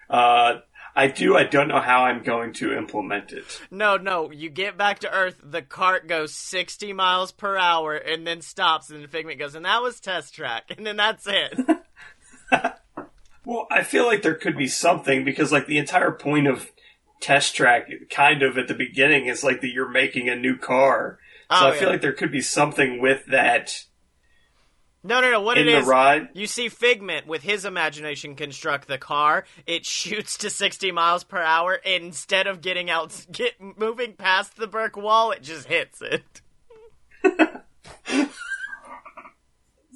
Uh, 0.10 0.60
I 0.95 1.08
do. 1.08 1.36
I 1.38 1.43
don't 1.43 1.67
know 1.67 1.80
how 1.80 2.06
I'm 2.06 2.23
going 2.23 2.53
to 2.53 2.75
implement 2.75 3.32
it. 3.32 3.62
No, 3.69 3.97
no. 3.97 4.32
You 4.32 4.49
get 4.49 4.77
back 4.77 4.99
to 4.99 5.12
Earth, 5.13 5.39
the 5.43 5.62
cart 5.62 6.08
goes 6.08 6.34
60 6.34 6.91
miles 6.93 7.32
per 7.32 7.56
hour 7.58 7.93
and 7.95 8.25
then 8.25 8.41
stops, 8.41 8.89
and 8.89 9.01
then 9.01 9.08
Figment 9.10 9.38
goes, 9.38 9.53
and 9.53 9.65
that 9.65 9.82
was 9.82 9.99
test 9.99 10.34
track, 10.34 10.63
and 10.77 10.86
then 10.86 10.95
that's 10.97 11.25
it. 11.27 11.58
Well, 13.45 13.65
I 13.71 13.84
feel 13.84 14.06
like 14.06 14.23
there 14.23 14.36
could 14.36 14.58
be 14.58 14.67
something 14.67 15.23
because 15.23 15.53
like 15.53 15.67
the 15.67 15.77
entire 15.77 16.12
point 16.12 16.47
of 16.47 16.69
test 17.21 17.56
track, 17.56 17.89
kind 18.10 18.43
of 18.43 18.58
at 18.58 18.67
the 18.67 18.73
beginning, 18.73 19.27
is 19.27 19.43
like 19.43 19.62
that 19.62 19.69
you're 19.69 19.89
making 19.89 20.30
a 20.30 20.36
new 20.36 20.58
car. 20.58 21.19
Oh, 21.49 21.69
I 21.69 21.77
feel 21.77 21.89
like 21.89 22.01
there 22.01 22.13
could 22.13 22.32
be 22.32 22.41
something 22.41 22.99
with 23.01 23.25
that 23.27 23.86
No, 25.03 25.21
no, 25.21 25.32
no. 25.32 25.41
What 25.41 25.58
in 25.58 25.67
it 25.69 25.80
the 25.80 25.88
ride. 25.88 26.30
you 26.34 26.45
see 26.45 26.67
Figment 26.67 27.25
with 27.25 27.43
his 27.43 27.63
imagination 27.63 28.36
construct 28.36 28.88
the 28.88 28.97
car. 28.97 29.45
It 29.65 29.86
shoots 29.86 30.38
to 30.39 30.49
60 30.49 30.91
miles 30.91 31.23
per 31.23 31.41
hour. 31.41 31.75
Instead 31.75 32.47
of 32.47 32.60
getting 32.62 32.89
out, 32.89 33.25
get 33.32 33.53
moving 33.60 34.13
past 34.13 34.58
the 34.58 34.67
brick 34.67 34.97
wall, 34.97 35.32
it 35.32 35.41
just 35.41 35.67
hits 35.67 36.01
it. 36.01 36.41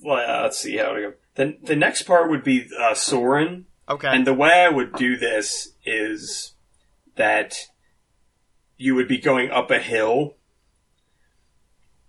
Well, 0.04 0.18
uh, 0.18 0.44
let's 0.44 0.58
see 0.58 0.78
how 0.78 0.94
to 0.94 1.02
go. 1.02 1.14
The, 1.36 1.58
the 1.62 1.76
next 1.76 2.04
part 2.04 2.30
would 2.30 2.44
be 2.44 2.68
uh, 2.80 2.94
Soarin'. 2.94 3.66
Okay. 3.88 4.08
And 4.08 4.26
the 4.26 4.34
way 4.34 4.66
I 4.66 4.70
would 4.70 4.94
do 4.94 5.18
this 5.18 5.74
is 5.86 6.54
that 7.16 7.56
you 8.78 8.96
would 8.96 9.08
be 9.08 9.18
going 9.20 9.52
up 9.52 9.70
a 9.72 9.80
hill 9.80 10.36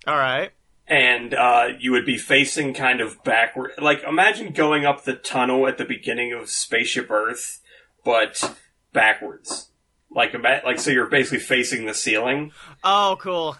All 0.07 0.17
right. 0.17 0.51
and 0.87 1.35
uh, 1.35 1.69
you 1.79 1.93
would 1.93 2.07
be 2.07 2.19
facing 2.19 2.75
kind 2.75 3.01
of 3.01 3.23
backward. 3.25 3.73
Like, 3.81 4.03
imagine 4.05 4.53
going 4.53 4.85
up 4.85 5.05
the 5.05 5.15
tunnel 5.15 5.67
at 5.67 5.79
the 5.79 5.85
beginning 5.85 6.33
of 6.33 6.49
Spaceship 6.51 7.11
Earth, 7.11 7.61
but 8.05 8.57
backwards. 8.93 9.69
Like, 10.11 10.35
ima- 10.35 10.61
like 10.65 10.79
so 10.79 10.91
you're 10.91 11.07
basically 11.09 11.39
facing 11.39 11.87
the 11.87 11.95
ceiling, 11.95 12.53
Oh, 12.85 13.17
cool. 13.21 13.57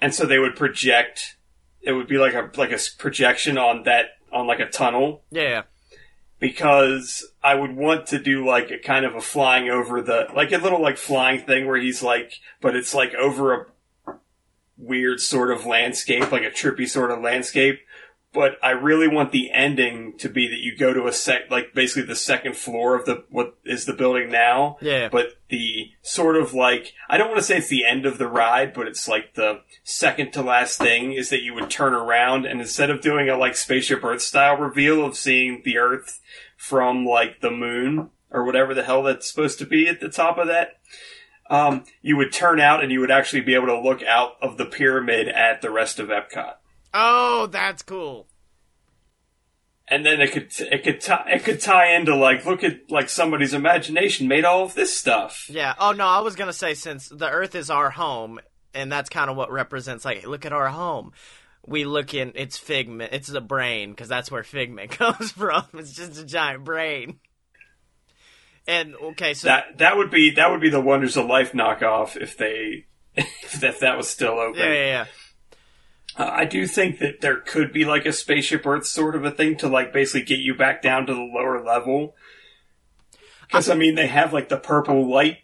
and 0.00 0.14
so 0.14 0.26
they 0.26 0.38
would 0.38 0.56
project. 0.56 1.36
It 1.80 1.92
would 1.92 2.08
be 2.08 2.18
like 2.18 2.34
a 2.34 2.50
like 2.58 2.72
a 2.72 2.78
projection 2.98 3.56
on 3.56 3.84
that 3.84 4.06
on 4.32 4.46
like 4.46 4.58
a 4.60 4.68
tunnel 4.68 5.22
Yeah. 5.30 5.62
Because 6.40 7.26
I 7.42 7.54
would 7.54 7.74
want 7.74 8.06
to 8.08 8.18
do 8.18 8.46
like 8.46 8.70
a 8.70 8.78
kind 8.78 9.04
of 9.04 9.14
a 9.14 9.20
flying 9.20 9.68
over 9.68 10.00
the 10.00 10.28
like 10.34 10.52
a 10.52 10.58
little 10.58 10.80
like 10.80 10.96
flying 10.96 11.40
thing 11.40 11.66
where 11.66 11.78
he's 11.78 12.02
like, 12.02 12.32
but 12.60 12.76
it's 12.76 12.94
like 12.94 13.14
over 13.14 13.54
a 13.54 13.66
weird 14.76 15.20
sort 15.20 15.50
of 15.50 15.66
landscape, 15.66 16.30
like 16.30 16.44
a 16.44 16.50
trippy 16.50 16.88
sort 16.88 17.10
of 17.10 17.20
landscape. 17.20 17.80
But 18.34 18.58
I 18.62 18.70
really 18.70 19.08
want 19.08 19.32
the 19.32 19.50
ending 19.50 20.18
to 20.18 20.28
be 20.28 20.48
that 20.48 20.58
you 20.58 20.76
go 20.76 20.92
to 20.92 21.06
a 21.06 21.12
sec, 21.12 21.50
like 21.50 21.72
basically 21.74 22.02
the 22.02 22.14
second 22.14 22.56
floor 22.56 22.94
of 22.94 23.06
the 23.06 23.24
what 23.30 23.56
is 23.64 23.86
the 23.86 23.94
building 23.94 24.30
now. 24.30 24.76
Yeah. 24.82 25.08
But 25.08 25.38
the 25.48 25.92
sort 26.02 26.36
of 26.36 26.52
like 26.52 26.92
I 27.08 27.16
don't 27.16 27.28
want 27.28 27.38
to 27.38 27.44
say 27.44 27.58
it's 27.58 27.68
the 27.68 27.86
end 27.86 28.04
of 28.04 28.18
the 28.18 28.28
ride, 28.28 28.74
but 28.74 28.86
it's 28.86 29.08
like 29.08 29.34
the 29.34 29.62
second 29.82 30.32
to 30.34 30.42
last 30.42 30.78
thing 30.78 31.12
is 31.12 31.30
that 31.30 31.42
you 31.42 31.54
would 31.54 31.70
turn 31.70 31.94
around 31.94 32.44
and 32.44 32.60
instead 32.60 32.90
of 32.90 33.00
doing 33.00 33.30
a 33.30 33.36
like 33.36 33.56
spaceship 33.56 34.04
Earth 34.04 34.22
style 34.22 34.56
reveal 34.56 35.04
of 35.04 35.16
seeing 35.16 35.62
the 35.64 35.78
Earth 35.78 36.20
from 36.56 37.06
like 37.06 37.40
the 37.40 37.50
moon 37.50 38.10
or 38.30 38.44
whatever 38.44 38.74
the 38.74 38.84
hell 38.84 39.02
that's 39.02 39.30
supposed 39.30 39.58
to 39.58 39.66
be 39.66 39.88
at 39.88 40.00
the 40.00 40.08
top 40.10 40.36
of 40.36 40.48
that, 40.48 40.80
um, 41.48 41.84
you 42.02 42.16
would 42.16 42.32
turn 42.32 42.60
out 42.60 42.82
and 42.82 42.92
you 42.92 43.00
would 43.00 43.10
actually 43.10 43.40
be 43.40 43.54
able 43.54 43.68
to 43.68 43.80
look 43.80 44.02
out 44.02 44.32
of 44.42 44.58
the 44.58 44.66
pyramid 44.66 45.28
at 45.28 45.62
the 45.62 45.70
rest 45.70 45.98
of 45.98 46.08
Epcot. 46.08 46.54
Oh, 47.00 47.46
that's 47.46 47.82
cool. 47.82 48.26
And 49.86 50.04
then 50.04 50.20
it 50.20 50.32
could 50.32 50.50
it 50.58 50.82
could 50.84 51.00
tie 51.00 51.30
it 51.30 51.44
could 51.44 51.60
tie 51.60 51.94
into 51.94 52.14
like 52.14 52.44
look 52.44 52.62
at 52.64 52.90
like 52.90 53.08
somebody's 53.08 53.54
imagination 53.54 54.28
made 54.28 54.44
all 54.44 54.64
of 54.64 54.74
this 54.74 54.94
stuff. 54.94 55.46
Yeah. 55.48 55.74
Oh 55.78 55.92
no, 55.92 56.06
I 56.06 56.20
was 56.20 56.34
gonna 56.34 56.52
say 56.52 56.74
since 56.74 57.08
the 57.08 57.28
Earth 57.30 57.54
is 57.54 57.70
our 57.70 57.88
home, 57.90 58.38
and 58.74 58.92
that's 58.92 59.08
kind 59.08 59.30
of 59.30 59.36
what 59.36 59.50
represents. 59.50 60.04
Like, 60.04 60.26
look 60.26 60.44
at 60.44 60.52
our 60.52 60.68
home. 60.68 61.12
We 61.66 61.84
look 61.84 62.12
in. 62.14 62.32
It's 62.34 62.58
Figment. 62.58 63.12
It's 63.14 63.28
the 63.28 63.40
brain 63.40 63.90
because 63.90 64.08
that's 64.08 64.30
where 64.30 64.42
Figment 64.42 64.90
comes 64.98 65.30
from. 65.32 65.64
It's 65.74 65.92
just 65.92 66.18
a 66.20 66.24
giant 66.26 66.64
brain. 66.64 67.20
And 68.66 68.94
okay, 68.96 69.32
so 69.32 69.48
That 69.48 69.78
that 69.78 69.96
would 69.96 70.10
be 70.10 70.32
that 70.34 70.50
would 70.50 70.60
be 70.60 70.68
the 70.68 70.80
Wonders 70.80 71.16
of 71.16 71.24
Life 71.26 71.52
knockoff 71.52 72.14
if 72.20 72.36
they 72.36 72.84
if 73.14 73.52
that, 73.60 73.80
that 73.80 73.96
was 73.96 74.08
still 74.10 74.38
open. 74.38 74.60
yeah, 74.60 74.72
yeah, 74.72 74.84
yeah. 74.84 75.04
Uh, 76.18 76.30
I 76.32 76.44
do 76.44 76.66
think 76.66 76.98
that 76.98 77.20
there 77.20 77.36
could 77.36 77.72
be 77.72 77.84
like 77.84 78.04
a 78.04 78.12
spaceship 78.12 78.66
Earth 78.66 78.86
sort 78.86 79.14
of 79.14 79.24
a 79.24 79.30
thing 79.30 79.56
to 79.58 79.68
like 79.68 79.92
basically 79.92 80.22
get 80.22 80.40
you 80.40 80.54
back 80.54 80.82
down 80.82 81.06
to 81.06 81.14
the 81.14 81.20
lower 81.20 81.62
level. 81.62 82.16
Because 83.42 83.70
I 83.70 83.74
mean, 83.74 83.94
they 83.94 84.08
have 84.08 84.32
like 84.32 84.48
the 84.48 84.58
purple 84.58 85.08
light, 85.08 85.38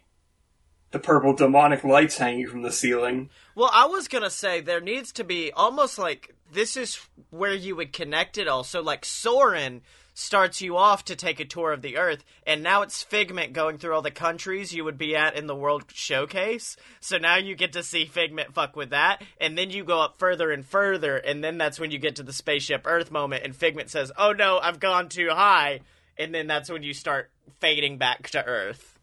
the 0.91 0.99
purple 0.99 1.33
demonic 1.33 1.83
lights 1.83 2.17
hanging 2.17 2.47
from 2.47 2.61
the 2.61 2.71
ceiling. 2.71 3.29
Well, 3.55 3.71
I 3.73 3.85
was 3.85 4.09
gonna 4.09 4.29
say 4.29 4.59
there 4.59 4.81
needs 4.81 5.13
to 5.13 5.23
be 5.23 5.51
almost 5.53 5.97
like 5.97 6.35
this 6.51 6.75
is 6.75 6.99
where 7.29 7.53
you 7.53 7.75
would 7.77 7.93
connect 7.93 8.37
it 8.37 8.47
all. 8.47 8.65
So 8.65 8.81
like 8.81 9.05
Soarin' 9.05 9.81
starts 10.15 10.61
you 10.61 10.77
off 10.77 11.03
to 11.03 11.15
take 11.15 11.39
a 11.41 11.45
tour 11.45 11.73
of 11.73 11.81
the 11.81 11.97
Earth, 11.97 12.23
and 12.47 12.63
now 12.63 12.81
it's 12.81 13.03
Figment 13.03 13.53
going 13.53 13.77
through 13.77 13.93
all 13.93 14.01
the 14.01 14.09
countries 14.09 14.73
you 14.73 14.83
would 14.85 14.97
be 14.97 15.15
at 15.15 15.35
in 15.35 15.45
the 15.45 15.55
World 15.55 15.83
Showcase. 15.93 16.77
So 17.01 17.17
now 17.17 17.35
you 17.35 17.53
get 17.53 17.73
to 17.73 17.83
see 17.83 18.05
Figment 18.05 18.53
fuck 18.55 18.75
with 18.75 18.89
that, 18.89 19.21
and 19.39 19.57
then 19.57 19.69
you 19.69 19.83
go 19.83 20.01
up 20.01 20.17
further 20.17 20.51
and 20.51 20.65
further, 20.65 21.17
and 21.17 21.43
then 21.43 21.57
that's 21.57 21.79
when 21.79 21.91
you 21.91 21.99
get 21.99 22.15
to 22.15 22.23
the 22.23 22.33
spaceship 22.33 22.83
Earth 22.85 23.11
moment, 23.11 23.43
and 23.43 23.53
Figment 23.55 23.89
says, 23.89 24.11
"Oh 24.17 24.31
no, 24.31 24.57
I've 24.57 24.79
gone 24.79 25.09
too 25.09 25.29
high," 25.29 25.81
and 26.17 26.33
then 26.33 26.47
that's 26.47 26.69
when 26.69 26.81
you 26.81 26.93
start 26.93 27.29
fading 27.59 27.97
back 27.97 28.29
to 28.29 28.43
Earth. 28.43 28.97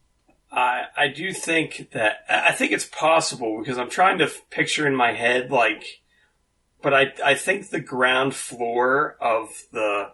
I 0.51 0.85
I 0.97 1.09
do 1.09 1.33
think 1.33 1.91
that 1.93 2.25
I 2.29 2.53
think 2.53 2.73
it's 2.73 2.87
possible 2.87 3.59
because 3.59 3.77
I'm 3.77 3.91
trying 3.91 4.17
to 4.19 4.25
f- 4.25 4.43
picture 4.49 4.87
in 4.87 4.97
my 4.97 5.13
head 5.13 5.51
like, 5.51 6.01
but 6.81 6.95
I 6.95 7.13
I 7.23 7.35
think 7.35 7.69
the 7.69 7.81
ground 7.81 8.35
floor 8.35 9.19
of 9.21 9.51
the 9.73 10.13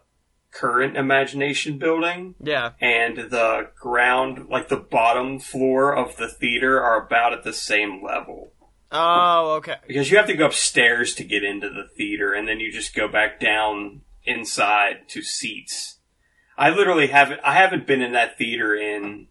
current 0.53 0.97
imagination 0.97 1.79
building 1.79 2.35
Yeah. 2.43 2.73
and 2.81 3.17
the 3.31 3.71
ground 3.79 4.49
like 4.49 4.69
the 4.69 4.77
bottom 4.77 5.39
floor 5.39 5.95
of 5.95 6.17
the 6.17 6.29
theater 6.29 6.81
are 6.83 7.05
about 7.07 7.33
at 7.33 7.45
the 7.45 7.53
same 7.53 8.03
level 8.05 8.53
Oh, 8.91 9.57
okay. 9.59 9.77
because 9.87 10.11
you 10.11 10.17
have 10.17 10.27
to 10.27 10.35
go 10.35 10.47
upstairs 10.47 11.15
to 11.17 11.25
get 11.25 11.45
into 11.45 11.69
the 11.69 11.87
theater 11.97 12.33
and 12.33 12.49
then 12.49 12.59
you 12.61 12.73
just 12.73 12.95
go 12.95 13.07
back 13.09 13.39
down 13.39 14.01
inside 14.25 15.09
to 15.09 15.23
seats 15.23 15.99
i 16.57 16.71
literally 16.71 17.07
haven't 17.09 17.41
i 17.45 17.55
haven't 17.55 17.87
been 17.87 18.03
in 18.03 18.13
that 18.13 18.37
theater 18.37 18.75
in 18.75 19.28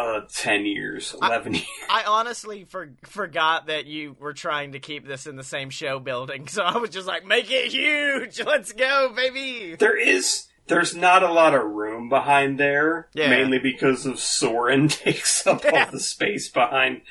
uh, 0.00 0.18
uh 0.18 0.20
10 0.32 0.66
years 0.66 1.14
11 1.20 1.54
years 1.54 1.66
I 1.90 2.04
honestly 2.06 2.64
for, 2.64 2.90
forgot 3.04 3.66
that 3.66 3.86
you 3.86 4.16
were 4.18 4.32
trying 4.32 4.72
to 4.72 4.80
keep 4.80 5.06
this 5.06 5.26
in 5.26 5.36
the 5.36 5.44
same 5.44 5.70
show 5.70 5.98
building, 5.98 6.48
so 6.48 6.62
I 6.62 6.78
was 6.78 6.90
just 6.90 7.06
like, 7.06 7.26
make 7.26 7.50
it 7.50 7.72
huge! 7.72 8.40
Let's 8.46 8.72
go, 8.72 9.12
baby! 9.14 9.76
there 9.76 9.96
is 9.98 10.46
there's 10.66 10.94
not 10.94 11.22
a 11.24 11.32
lot 11.32 11.52
of 11.54 11.64
room 11.64 12.08
behind 12.08 12.58
there, 12.58 13.08
Yeah. 13.12 13.28
mainly 13.28 13.58
because 13.58 14.06
of 14.06 14.20
Soarin' 14.20 14.88
takes 14.88 15.44
up 15.46 15.64
Yeah. 15.64 15.86
all 15.86 15.90
the 15.90 15.98
space 16.00 16.48
behind. 16.48 17.02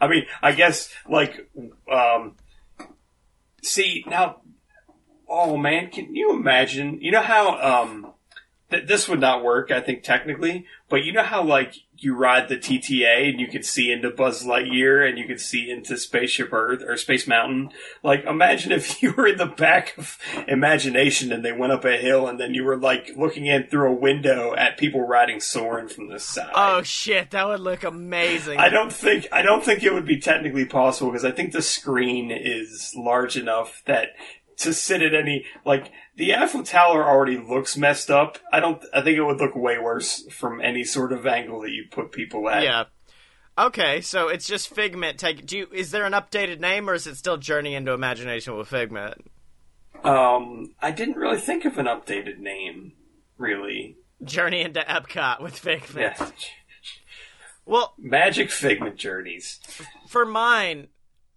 I 0.00 0.08
mean, 0.08 0.26
I 0.42 0.52
guess 0.52 0.92
like, 1.08 1.48
um, 1.90 2.36
see 3.62 4.04
now. 4.06 4.42
Oh 5.28 5.56
man, 5.56 5.90
can 5.90 6.14
you 6.14 6.32
imagine? 6.34 7.00
You 7.00 7.12
know 7.12 7.22
how 7.22 7.82
um, 7.82 8.11
th- 8.72 8.86
this 8.86 9.08
would 9.08 9.20
not 9.20 9.44
work, 9.44 9.70
I 9.70 9.80
think 9.80 10.02
technically, 10.02 10.66
but 10.88 11.04
you 11.04 11.12
know 11.12 11.22
how 11.22 11.42
like 11.42 11.74
you 11.96 12.16
ride 12.16 12.48
the 12.48 12.56
TTA 12.56 13.28
and 13.28 13.38
you 13.38 13.46
could 13.46 13.64
see 13.64 13.92
into 13.92 14.10
Buzz 14.10 14.44
Lightyear 14.44 15.08
and 15.08 15.16
you 15.16 15.24
could 15.24 15.40
see 15.40 15.70
into 15.70 15.96
Spaceship 15.96 16.52
Earth 16.52 16.82
or 16.84 16.96
Space 16.96 17.28
Mountain. 17.28 17.70
Like, 18.02 18.24
imagine 18.24 18.72
if 18.72 19.02
you 19.02 19.12
were 19.12 19.28
in 19.28 19.38
the 19.38 19.46
back 19.46 19.96
of 19.96 20.18
Imagination 20.48 21.32
and 21.32 21.44
they 21.44 21.52
went 21.52 21.72
up 21.72 21.84
a 21.84 21.96
hill 21.96 22.26
and 22.26 22.40
then 22.40 22.54
you 22.54 22.64
were 22.64 22.76
like 22.76 23.12
looking 23.16 23.46
in 23.46 23.68
through 23.68 23.90
a 23.90 23.94
window 23.94 24.54
at 24.56 24.78
people 24.78 25.06
riding 25.06 25.38
Soarin' 25.38 25.88
from 25.88 26.08
the 26.08 26.18
side. 26.18 26.50
Oh 26.54 26.82
shit, 26.82 27.30
that 27.30 27.46
would 27.46 27.60
look 27.60 27.84
amazing. 27.84 28.58
I 28.58 28.68
don't 28.68 28.92
think 28.92 29.28
I 29.30 29.42
don't 29.42 29.64
think 29.64 29.82
it 29.82 29.92
would 29.92 30.06
be 30.06 30.18
technically 30.18 30.64
possible 30.64 31.10
because 31.10 31.24
I 31.24 31.30
think 31.30 31.52
the 31.52 31.62
screen 31.62 32.30
is 32.30 32.92
large 32.96 33.36
enough 33.36 33.82
that 33.86 34.08
to 34.58 34.72
sit 34.72 35.02
at 35.02 35.14
any 35.14 35.44
like 35.64 35.90
the 36.16 36.34
Eiffel 36.34 36.62
Tower 36.62 37.04
already 37.04 37.38
looks 37.38 37.76
messed 37.76 38.10
up. 38.10 38.38
I 38.52 38.60
don't. 38.60 38.82
I 38.92 39.00
think 39.02 39.16
it 39.16 39.22
would 39.22 39.38
look 39.38 39.54
way 39.56 39.78
worse 39.78 40.22
from 40.30 40.60
any 40.60 40.84
sort 40.84 41.12
of 41.12 41.26
angle 41.26 41.60
that 41.62 41.70
you 41.70 41.86
put 41.90 42.12
people 42.12 42.48
at. 42.48 42.62
Yeah. 42.62 42.84
Okay, 43.58 44.00
so 44.00 44.28
it's 44.28 44.46
just 44.46 44.74
Figment. 44.74 45.18
Take. 45.18 45.46
Do 45.46 45.58
you, 45.58 45.68
is 45.72 45.90
there 45.90 46.04
an 46.04 46.12
updated 46.12 46.60
name, 46.60 46.88
or 46.88 46.94
is 46.94 47.06
it 47.06 47.16
still 47.16 47.36
Journey 47.36 47.74
into 47.74 47.92
Imagination 47.92 48.56
with 48.56 48.68
Figment? 48.68 49.30
Um, 50.04 50.74
I 50.80 50.90
didn't 50.90 51.16
really 51.16 51.38
think 51.38 51.64
of 51.64 51.78
an 51.78 51.86
updated 51.86 52.38
name. 52.38 52.92
Really. 53.38 53.96
Journey 54.24 54.60
into 54.60 54.80
Epcot 54.80 55.42
with 55.42 55.58
Figment. 55.58 56.16
Yeah. 56.18 56.30
Well, 57.64 57.94
Magic 57.96 58.50
Figment 58.50 58.96
Journeys. 58.96 59.60
for 60.08 60.26
mine, 60.26 60.88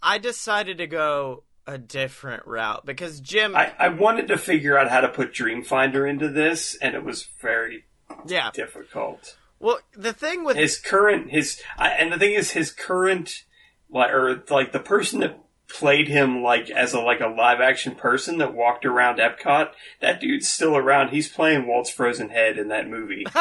I 0.01 0.17
decided 0.17 0.79
to 0.79 0.87
go 0.87 1.43
a 1.67 1.77
different 1.77 2.45
route 2.45 2.85
because 2.85 3.19
Jim. 3.19 3.55
I, 3.55 3.73
I 3.77 3.89
wanted 3.89 4.27
to 4.29 4.37
figure 4.37 4.77
out 4.77 4.89
how 4.89 5.01
to 5.01 5.09
put 5.09 5.33
Dreamfinder 5.33 6.09
into 6.09 6.29
this, 6.29 6.75
and 6.75 6.95
it 6.95 7.03
was 7.03 7.27
very 7.41 7.85
yeah. 8.27 8.51
difficult. 8.53 9.37
Well, 9.59 9.79
the 9.95 10.13
thing 10.13 10.43
with 10.43 10.57
his 10.57 10.77
current 10.77 11.31
his 11.31 11.61
I, 11.77 11.89
and 11.89 12.11
the 12.11 12.19
thing 12.19 12.33
is 12.33 12.51
his 12.51 12.71
current 12.71 13.43
like 13.89 14.11
or 14.11 14.43
like 14.49 14.71
the 14.71 14.79
person 14.79 15.21
that 15.21 15.39
played 15.67 16.07
him 16.07 16.43
like 16.43 16.69
as 16.69 16.93
a 16.93 16.99
like 16.99 17.21
a 17.21 17.27
live 17.27 17.59
action 17.59 17.95
person 17.95 18.37
that 18.37 18.53
walked 18.53 18.85
around 18.85 19.17
Epcot 19.17 19.71
that 20.01 20.21
dude's 20.21 20.47
still 20.47 20.77
around 20.77 21.09
he's 21.09 21.27
playing 21.27 21.65
Walt's 21.65 21.89
Frozen 21.89 22.29
Head 22.29 22.59
in 22.59 22.67
that 22.67 22.87
movie 22.87 23.25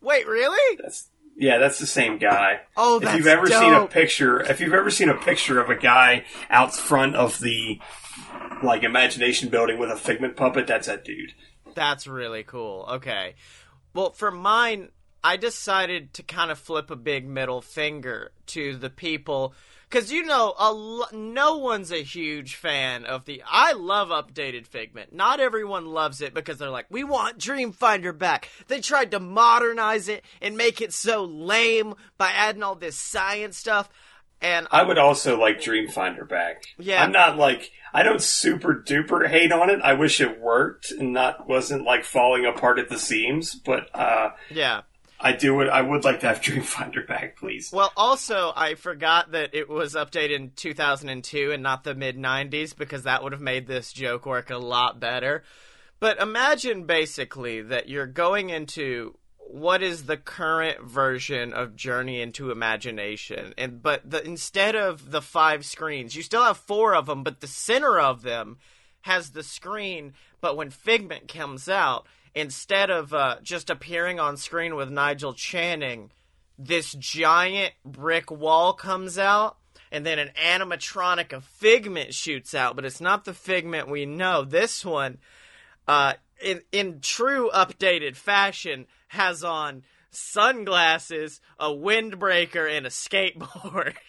wait, 0.00 0.26
really? 0.26 0.78
that's 0.82 1.08
Yeah, 1.40 1.56
that's 1.56 1.78
the 1.78 1.86
same 1.86 2.18
guy. 2.18 2.60
Oh, 2.76 2.98
that's 2.98 3.14
if 3.14 3.18
you've 3.18 3.26
ever 3.26 3.46
seen 3.46 3.72
a 3.72 3.86
picture, 3.86 4.42
if 4.42 4.60
you've 4.60 4.74
ever 4.74 4.90
seen 4.90 5.08
a 5.08 5.16
picture 5.16 5.58
of 5.58 5.70
a 5.70 5.74
guy 5.74 6.26
out 6.50 6.74
front 6.74 7.16
of 7.16 7.40
the 7.40 7.80
like 8.62 8.82
imagination 8.82 9.48
building 9.48 9.78
with 9.78 9.90
a 9.90 9.96
figment 9.96 10.36
puppet, 10.36 10.66
that's 10.66 10.86
that 10.86 11.02
dude. 11.02 11.32
That's 11.74 12.06
really 12.06 12.42
cool. 12.42 12.84
Okay. 12.90 13.36
Well, 13.94 14.10
for 14.10 14.30
mine, 14.30 14.90
I 15.22 15.36
decided 15.36 16.14
to 16.14 16.22
kind 16.22 16.50
of 16.50 16.58
flip 16.58 16.90
a 16.90 16.96
big 16.96 17.26
middle 17.26 17.60
finger 17.60 18.32
to 18.46 18.76
the 18.76 18.90
people 18.90 19.54
because 19.90 20.12
you 20.12 20.24
know, 20.24 20.54
a 20.56 20.72
lo- 20.72 21.06
no 21.12 21.56
one's 21.56 21.90
a 21.90 22.02
huge 22.02 22.54
fan 22.54 23.04
of 23.04 23.24
the. 23.24 23.42
I 23.46 23.72
love 23.72 24.08
updated 24.08 24.66
Figment. 24.66 25.12
Not 25.12 25.40
everyone 25.40 25.86
loves 25.86 26.20
it 26.20 26.32
because 26.32 26.58
they're 26.58 26.70
like, 26.70 26.86
we 26.90 27.02
want 27.02 27.38
Dreamfinder 27.38 28.16
back. 28.16 28.48
They 28.68 28.80
tried 28.80 29.10
to 29.10 29.20
modernize 29.20 30.08
it 30.08 30.24
and 30.40 30.56
make 30.56 30.80
it 30.80 30.92
so 30.92 31.24
lame 31.24 31.94
by 32.18 32.30
adding 32.30 32.62
all 32.62 32.76
this 32.76 32.96
science 32.96 33.56
stuff. 33.56 33.88
And 34.40 34.68
I 34.70 34.84
would 34.84 34.96
also 34.96 35.38
like 35.38 35.60
Dreamfinder 35.60 36.26
back. 36.26 36.62
Yeah. 36.78 37.02
I'm 37.02 37.12
not 37.12 37.36
like 37.36 37.72
I 37.92 38.04
don't 38.04 38.22
super 38.22 38.74
duper 38.74 39.28
hate 39.28 39.52
on 39.52 39.70
it. 39.70 39.80
I 39.82 39.94
wish 39.94 40.20
it 40.20 40.40
worked 40.40 40.92
and 40.92 41.12
not 41.12 41.48
wasn't 41.48 41.84
like 41.84 42.04
falling 42.04 42.46
apart 42.46 42.78
at 42.78 42.88
the 42.88 42.98
seams. 42.98 43.54
But 43.54 43.88
uh, 43.92 44.30
yeah. 44.50 44.82
I 45.20 45.32
do 45.32 45.54
would 45.54 45.68
I 45.68 45.82
would 45.82 46.04
like 46.04 46.20
to 46.20 46.28
have 46.28 46.40
Dreamfinder 46.42 47.06
back, 47.06 47.36
please. 47.36 47.70
Well, 47.72 47.92
also, 47.96 48.52
I 48.56 48.74
forgot 48.74 49.32
that 49.32 49.54
it 49.54 49.68
was 49.68 49.94
updated 49.94 50.36
in 50.36 50.50
2002 50.56 51.52
and 51.52 51.62
not 51.62 51.84
the 51.84 51.94
mid 51.94 52.16
90s 52.16 52.76
because 52.76 53.02
that 53.02 53.22
would 53.22 53.32
have 53.32 53.40
made 53.40 53.66
this 53.66 53.92
joke 53.92 54.26
work 54.26 54.50
a 54.50 54.58
lot 54.58 54.98
better. 54.98 55.44
But 55.98 56.18
imagine 56.18 56.84
basically 56.84 57.60
that 57.60 57.88
you're 57.88 58.06
going 58.06 58.48
into 58.48 59.18
what 59.36 59.82
is 59.82 60.04
the 60.04 60.16
current 60.16 60.80
version 60.82 61.52
of 61.52 61.76
Journey 61.76 62.22
into 62.22 62.50
Imagination, 62.50 63.52
and 63.58 63.82
but 63.82 64.08
the, 64.08 64.24
instead 64.24 64.76
of 64.76 65.10
the 65.10 65.20
five 65.20 65.66
screens, 65.66 66.14
you 66.14 66.22
still 66.22 66.44
have 66.44 66.56
four 66.56 66.94
of 66.94 67.06
them, 67.06 67.24
but 67.24 67.40
the 67.40 67.46
center 67.46 67.98
of 67.98 68.22
them 68.22 68.58
has 69.02 69.30
the 69.30 69.42
screen. 69.42 70.14
But 70.40 70.56
when 70.56 70.70
Figment 70.70 71.28
comes 71.28 71.68
out, 71.68 72.06
instead 72.34 72.90
of 72.90 73.12
uh, 73.12 73.36
just 73.42 73.70
appearing 73.70 74.20
on 74.20 74.36
screen 74.36 74.76
with 74.76 74.90
Nigel 74.90 75.34
Channing, 75.34 76.10
this 76.58 76.92
giant 76.92 77.72
brick 77.84 78.30
wall 78.30 78.72
comes 78.72 79.18
out 79.18 79.56
and 79.90 80.04
then 80.06 80.18
an 80.18 80.30
animatronic 80.36 81.32
of 81.32 81.44
figment 81.44 82.14
shoots 82.14 82.54
out 82.54 82.76
but 82.76 82.84
it's 82.84 83.00
not 83.00 83.24
the 83.24 83.34
figment 83.34 83.88
we 83.88 84.06
know. 84.06 84.44
This 84.44 84.84
one 84.84 85.18
uh, 85.88 86.14
in, 86.42 86.60
in 86.70 87.00
true 87.00 87.50
updated 87.52 88.16
fashion 88.16 88.86
has 89.08 89.42
on 89.42 89.82
sunglasses 90.10 91.40
a 91.58 91.68
windbreaker 91.68 92.70
and 92.70 92.86
a 92.86 92.90
skateboard. 92.90 93.94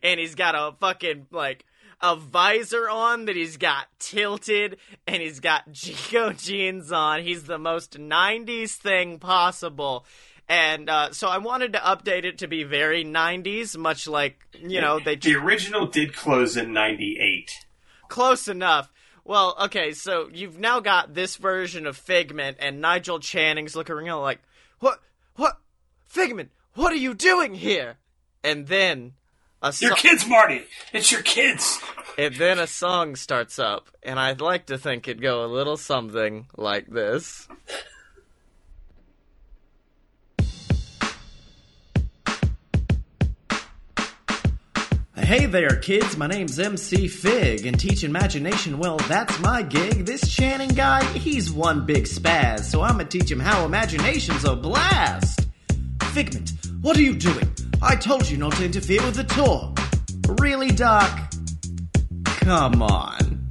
And 0.00 0.20
he's 0.20 0.36
got 0.36 0.54
a 0.54 0.76
fucking 0.78 1.26
like 1.32 1.64
a 2.00 2.16
visor 2.16 2.88
on 2.88 3.24
that 3.26 3.36
he's 3.36 3.56
got 3.56 3.86
tilted 3.98 4.76
and 5.06 5.22
he's 5.22 5.40
got 5.40 5.72
Chico 5.72 6.32
jeans 6.32 6.92
on. 6.92 7.22
He's 7.22 7.44
the 7.44 7.58
most 7.58 7.98
90s 7.98 8.72
thing 8.72 9.18
possible. 9.18 10.04
And 10.48 10.88
uh, 10.88 11.12
so 11.12 11.26
I 11.28 11.38
wanted 11.38 11.72
to 11.72 11.80
update 11.80 12.24
it 12.24 12.38
to 12.38 12.46
be 12.46 12.62
very 12.62 13.04
90s, 13.04 13.76
much 13.76 14.06
like, 14.06 14.38
you 14.60 14.80
know, 14.80 15.00
they 15.04 15.16
The 15.16 15.34
original 15.34 15.86
did 15.86 16.14
close 16.14 16.56
in 16.56 16.72
'98. 16.72 17.50
close 18.08 18.46
enough. 18.46 18.92
Well, 19.24 19.56
okay, 19.64 19.90
so 19.90 20.28
you've 20.32 20.60
now 20.60 20.78
got 20.78 21.14
this 21.14 21.34
version 21.34 21.84
of 21.84 21.96
Figment, 21.96 22.58
and 22.60 22.80
Nigel 22.80 23.18
Channing's 23.18 23.74
looking 23.74 23.96
around 23.96 24.22
like, 24.22 24.38
"What? 24.78 25.00
What? 25.34 25.58
Figment? 26.06 26.52
What 26.74 26.92
are 26.92 26.96
you 26.96 27.12
doing 27.12 27.54
here?" 27.54 27.96
And 28.44 28.68
then 28.68 29.14
a 29.68 29.72
so- 29.72 29.86
Your 29.86 29.96
kids, 29.96 30.26
Marty. 30.26 30.62
It's 30.92 31.10
your 31.12 31.22
kids. 31.22 31.80
and 32.18 32.34
then 32.36 32.58
a 32.58 32.66
song 32.66 33.16
starts 33.16 33.58
up, 33.58 33.88
and 34.02 34.18
I'd 34.18 34.40
like 34.40 34.66
to 34.66 34.78
think 34.78 35.06
it'd 35.08 35.22
go 35.22 35.44
a 35.44 35.48
little 35.48 35.76
something 35.76 36.46
like 36.56 36.86
this. 36.86 37.48
Hey 45.16 45.46
there, 45.46 45.70
kids. 45.80 46.16
My 46.16 46.26
name's 46.26 46.58
MC 46.60 47.08
Fig, 47.08 47.66
and 47.66 47.78
teach 47.80 48.04
imagination, 48.04 48.78
well, 48.78 48.96
that's 49.08 49.38
my 49.40 49.62
gig. 49.62 50.04
This 50.06 50.28
Channing 50.28 50.68
guy, 50.70 51.02
he's 51.18 51.50
one 51.50 51.84
big 51.86 52.04
spaz, 52.04 52.64
so 52.64 52.82
I'm 52.82 52.92
gonna 52.98 53.06
teach 53.06 53.30
him 53.30 53.40
how 53.40 53.64
imagination's 53.64 54.44
a 54.44 54.54
blast. 54.54 55.46
Figment, 56.12 56.52
what 56.82 56.96
are 56.96 57.02
you 57.02 57.14
doing? 57.16 57.50
I 57.82 57.94
told 57.96 58.28
you 58.28 58.36
not 58.38 58.52
to 58.54 58.64
interfere 58.64 59.02
with 59.04 59.16
the 59.16 59.24
tour. 59.24 59.74
Really, 60.40 60.70
Doc? 60.70 61.34
Come 62.24 62.82
on. 62.82 63.48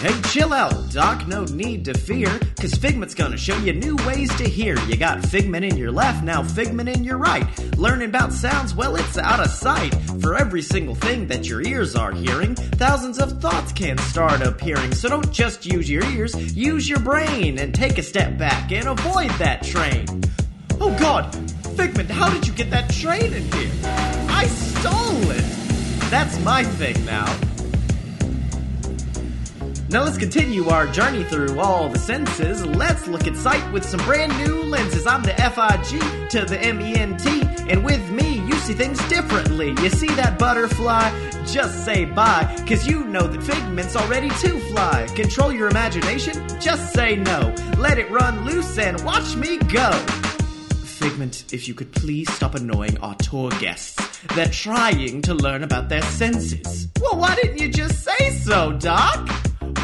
Hey, 0.00 0.20
chill 0.30 0.52
out, 0.52 0.92
Doc. 0.92 1.26
No 1.26 1.44
need 1.44 1.86
to 1.86 1.94
fear, 1.94 2.28
cause 2.60 2.74
Figment's 2.74 3.14
gonna 3.14 3.38
show 3.38 3.56
you 3.58 3.72
new 3.72 3.96
ways 4.06 4.28
to 4.36 4.44
hear. 4.44 4.78
You 4.86 4.96
got 4.96 5.24
Figment 5.24 5.64
in 5.64 5.76
your 5.78 5.90
left, 5.90 6.22
now 6.22 6.42
Figment 6.42 6.88
in 6.88 7.02
your 7.02 7.16
right. 7.16 7.46
Learning 7.78 8.10
about 8.10 8.32
sounds, 8.32 8.74
well, 8.74 8.94
it's 8.96 9.16
out 9.16 9.40
of 9.40 9.50
sight. 9.50 9.94
For 10.20 10.36
every 10.36 10.60
single 10.60 10.94
thing 10.94 11.26
that 11.28 11.48
your 11.48 11.62
ears 11.62 11.96
are 11.96 12.12
hearing, 12.12 12.54
thousands 12.54 13.18
of 13.18 13.40
thoughts 13.40 13.72
can 13.72 13.96
start 13.98 14.42
appearing. 14.42 14.92
So 14.94 15.08
don't 15.08 15.32
just 15.32 15.64
use 15.64 15.88
your 15.88 16.04
ears, 16.04 16.54
use 16.54 16.88
your 16.88 17.00
brain 17.00 17.58
and 17.58 17.74
take 17.74 17.96
a 17.96 18.02
step 18.02 18.36
back 18.36 18.70
and 18.72 18.88
avoid 18.88 19.30
that 19.38 19.62
train. 19.62 20.04
Oh 20.78 20.94
god, 20.98 21.34
Figment, 21.76 22.10
how 22.10 22.30
did 22.30 22.46
you 22.46 22.54
get 22.54 22.70
that 22.70 22.90
train 22.90 23.34
in 23.34 23.42
here? 23.52 23.70
I 24.30 24.46
stole 24.46 25.30
it! 25.30 25.44
That's 26.10 26.42
my 26.42 26.64
thing 26.64 27.04
now. 27.04 27.26
Now 29.90 30.02
let's 30.02 30.16
continue 30.16 30.68
our 30.68 30.86
journey 30.86 31.22
through 31.22 31.60
all 31.60 31.88
the 31.88 31.98
senses. 31.98 32.64
Let's 32.64 33.06
look 33.06 33.26
at 33.26 33.36
sight 33.36 33.72
with 33.72 33.84
some 33.84 34.00
brand 34.00 34.36
new 34.38 34.62
lenses. 34.62 35.06
I'm 35.06 35.22
the 35.22 35.34
FIG 35.34 36.30
to 36.30 36.44
the 36.44 36.58
MENT, 36.72 37.26
and 37.70 37.84
with 37.84 38.10
me, 38.10 38.40
you 38.46 38.54
see 38.54 38.72
things 38.72 38.98
differently. 39.08 39.74
You 39.82 39.90
see 39.90 40.08
that 40.14 40.38
butterfly? 40.38 41.10
Just 41.44 41.84
say 41.84 42.04
bye, 42.06 42.52
cause 42.66 42.86
you 42.86 43.04
know 43.04 43.26
that 43.28 43.42
Figment's 43.42 43.94
already 43.96 44.30
to 44.30 44.58
fly. 44.70 45.06
Control 45.14 45.52
your 45.52 45.68
imagination? 45.68 46.34
Just 46.58 46.94
say 46.94 47.16
no. 47.16 47.54
Let 47.76 47.98
it 47.98 48.10
run 48.10 48.44
loose 48.44 48.78
and 48.78 48.98
watch 49.04 49.36
me 49.36 49.58
go. 49.58 49.90
Figment, 51.06 51.44
if 51.52 51.68
you 51.68 51.74
could 51.74 51.92
please 51.92 52.28
stop 52.32 52.56
annoying 52.56 52.98
our 52.98 53.14
tour 53.14 53.48
guests. 53.60 54.18
They're 54.34 54.48
trying 54.48 55.22
to 55.22 55.34
learn 55.34 55.62
about 55.62 55.88
their 55.88 56.02
senses. 56.02 56.88
Well, 57.00 57.20
why 57.20 57.36
didn't 57.36 57.58
you 57.58 57.68
just 57.68 58.02
say 58.02 58.30
so, 58.30 58.72
Doc? 58.72 59.30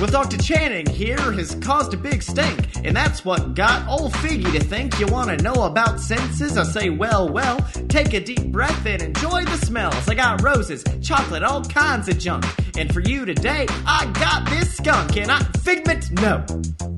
Well, 0.00 0.10
Dr. 0.10 0.36
Channing 0.36 0.84
here 0.84 1.30
has 1.30 1.54
caused 1.54 1.94
a 1.94 1.96
big 1.96 2.24
stink, 2.24 2.84
and 2.84 2.96
that's 2.96 3.24
what 3.24 3.54
got 3.54 3.86
old 3.86 4.14
Figgy 4.14 4.50
to 4.50 4.58
think 4.64 4.98
you 4.98 5.06
want 5.06 5.30
to 5.30 5.36
know 5.44 5.62
about 5.62 6.00
senses. 6.00 6.58
I 6.58 6.64
say, 6.64 6.90
well, 6.90 7.28
well, 7.28 7.60
take 7.86 8.14
a 8.14 8.20
deep 8.20 8.50
breath 8.50 8.84
and 8.84 9.00
enjoy 9.00 9.44
the 9.44 9.58
smells. 9.58 10.08
I 10.08 10.16
got 10.16 10.42
roses, 10.42 10.82
chocolate, 11.02 11.44
all 11.44 11.62
kinds 11.62 12.08
of 12.08 12.18
junk. 12.18 12.44
And 12.76 12.92
for 12.92 12.98
you 12.98 13.24
today, 13.24 13.68
I 13.86 14.06
got 14.06 14.50
this 14.50 14.76
skunk, 14.76 15.16
and 15.16 15.30
I. 15.30 15.38
Figment, 15.62 16.10
no. 16.20 16.44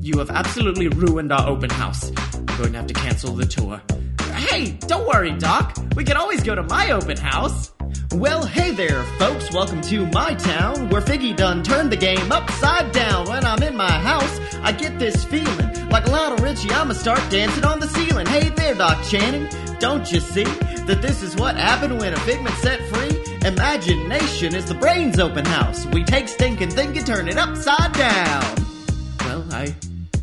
You 0.00 0.18
have 0.18 0.30
absolutely 0.30 0.88
ruined 0.88 1.30
our 1.30 1.46
open 1.46 1.68
house. 1.68 2.10
I'm 2.34 2.46
going 2.56 2.72
to 2.72 2.78
have 2.78 2.87
to 2.87 2.94
cancel 2.94 3.34
the 3.34 3.44
tour. 3.44 3.82
Hey, 4.54 4.78
don't 4.86 5.04
worry, 5.04 5.32
Doc. 5.32 5.76
We 5.96 6.04
can 6.04 6.16
always 6.16 6.40
go 6.44 6.54
to 6.54 6.62
my 6.62 6.92
open 6.92 7.16
house. 7.16 7.72
Well, 8.12 8.46
hey 8.46 8.70
there, 8.70 9.02
folks. 9.18 9.52
Welcome 9.52 9.80
to 9.80 10.06
my 10.12 10.34
town, 10.34 10.90
where 10.90 11.00
Figgy 11.00 11.34
done 11.34 11.64
turned 11.64 11.90
the 11.90 11.96
game 11.96 12.30
upside 12.30 12.92
down. 12.92 13.26
When 13.26 13.44
I'm 13.44 13.60
in 13.64 13.76
my 13.76 13.90
house, 13.90 14.38
I 14.62 14.70
get 14.70 14.96
this 15.00 15.24
feeling 15.24 15.88
like 15.88 16.06
Lionel 16.06 16.38
Richie. 16.38 16.70
I'ma 16.70 16.92
start 16.92 17.18
dancing 17.32 17.64
on 17.64 17.80
the 17.80 17.88
ceiling. 17.88 18.26
Hey 18.26 18.48
there, 18.50 18.76
Doc 18.76 19.04
Channing. 19.08 19.48
Don't 19.80 20.12
you 20.12 20.20
see 20.20 20.44
that 20.44 21.02
this 21.02 21.24
is 21.24 21.34
what 21.34 21.56
happened 21.56 21.98
when 21.98 22.12
a 22.12 22.20
figment 22.20 22.54
set 22.58 22.80
free? 22.82 23.24
Imagination 23.44 24.54
is 24.54 24.66
the 24.66 24.74
brain's 24.74 25.18
open 25.18 25.44
house. 25.46 25.84
We 25.86 26.04
take 26.04 26.28
stinking 26.28 26.70
thing 26.70 26.96
and 26.96 27.04
turn 27.04 27.26
it 27.26 27.38
upside 27.38 27.92
down. 27.94 28.54
Well, 29.18 29.44
I, 29.50 29.74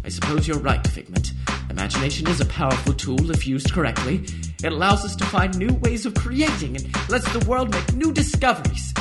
I 0.05 0.07
suppose 0.07 0.47
you're 0.47 0.59
right, 0.59 0.87
Figment. 0.87 1.33
Imagination 1.71 2.27
is 2.27 2.41
a 2.41 2.45
powerful 2.47 2.93
tool 2.93 3.31
if 3.31 3.47
used 3.47 3.71
correctly. 3.71 4.25
It 4.61 4.73
allows 4.73 5.05
us 5.05 5.15
to 5.15 5.23
find 5.23 5.57
new 5.57 5.73
ways 5.75 6.05
of 6.05 6.13
creating 6.13 6.75
and 6.75 7.09
lets 7.09 7.31
the 7.31 7.39
world 7.47 7.71
make 7.71 7.93
new 7.93 8.11
discoveries. 8.11 8.93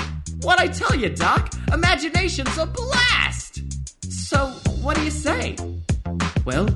What 0.43 0.61
I 0.61 0.69
tell 0.69 0.95
you, 0.95 1.09
Doc, 1.09 1.53
imagination's 1.73 2.57
a 2.59 2.67
blast! 2.67 3.63
So, 4.09 4.47
what 4.83 4.97
do 4.97 5.03
you 5.03 5.11
say? 5.11 5.57
Well, 6.45 6.69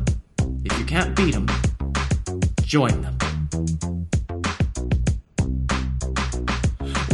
if 0.65 0.77
you 0.81 0.85
can't 0.85 1.15
beat 1.15 1.33
them, 1.33 1.47
join 2.63 3.01
them. 3.01 3.17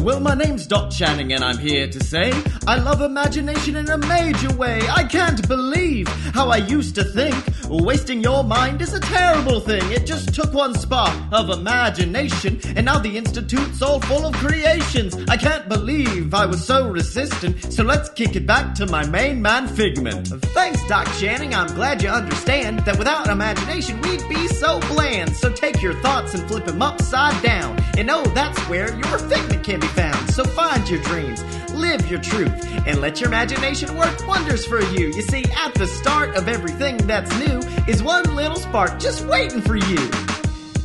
Well, 0.03 0.21
my 0.21 0.35
name's 0.35 0.67
Dot 0.67 0.91
Channing, 0.91 1.35
and 1.35 1.45
I'm 1.45 1.59
here 1.59 1.87
to 1.87 2.03
say 2.03 2.33
I 2.67 2.79
love 2.79 3.03
imagination 3.03 3.77
in 3.77 3.91
a 3.91 3.99
major 3.99 4.51
way. 4.55 4.81
I 4.89 5.05
can't 5.05 5.47
believe 5.47 6.09
how 6.33 6.49
I 6.49 6.57
used 6.57 6.95
to 6.95 7.05
think 7.05 7.37
Wasting 7.73 8.21
your 8.21 8.43
mind 8.43 8.83
is 8.83 8.93
a 8.95 8.99
terrible 8.99 9.61
thing. 9.61 9.81
It 9.93 10.05
just 10.05 10.35
took 10.35 10.53
one 10.53 10.75
spark 10.75 11.15
of 11.31 11.51
imagination, 11.51 12.61
and 12.75 12.85
now 12.85 12.99
the 12.99 13.17
Institute's 13.17 13.81
all 13.81 14.01
full 14.01 14.27
of 14.27 14.35
creations. 14.35 15.17
I 15.29 15.37
can't 15.37 15.69
believe 15.69 16.35
I 16.35 16.47
was 16.47 16.65
so 16.65 16.89
resistant, 16.89 17.73
so 17.73 17.85
let's 17.85 18.11
kick 18.11 18.35
it 18.35 18.45
back 18.45 18.75
to 18.75 18.87
my 18.87 19.07
main 19.07 19.41
man, 19.41 19.69
Figment. 19.69 20.27
Thanks, 20.53 20.85
Doc 20.89 21.07
Channing. 21.21 21.55
I'm 21.55 21.73
glad 21.77 22.03
you 22.03 22.09
understand 22.09 22.81
that 22.81 22.99
without 22.99 23.29
imagination, 23.29 24.01
we'd 24.01 24.29
be 24.29 24.49
so 24.49 24.81
bland. 24.93 25.37
So 25.37 25.53
take 25.53 25.81
your 25.81 25.95
thoughts 26.03 26.35
and 26.35 26.49
flip 26.49 26.65
them 26.65 26.83
upside 26.83 27.41
down. 27.41 27.79
And 27.97 28.11
oh, 28.11 28.25
that's 28.35 28.59
where 28.69 28.93
your 28.93 29.19
Figment 29.31 29.63
can 29.63 29.79
be 29.79 29.87
found. 29.87 30.31
So 30.31 30.43
find 30.43 30.89
your 30.91 31.01
dreams, 31.05 31.41
live 31.81 32.11
your 32.11 32.21
truth, 32.21 32.53
and 32.87 33.01
let 33.01 33.21
your 33.21 33.29
imagination 33.29 33.97
work 33.97 34.27
wonders 34.27 34.67
for 34.67 34.81
you. 34.81 35.09
You 35.09 35.23
see, 35.23 35.45
at 35.57 35.75
the 35.75 35.87
start 35.87 36.37
of 36.37 36.49
everything 36.49 36.99
that's 36.99 37.31
new 37.39 37.59
is 37.89 38.03
one 38.03 38.25
little 38.37 38.57
spark 38.57 38.99
just 39.01 39.25
waiting 39.27 39.63
for 39.63 39.77
you. 39.77 40.11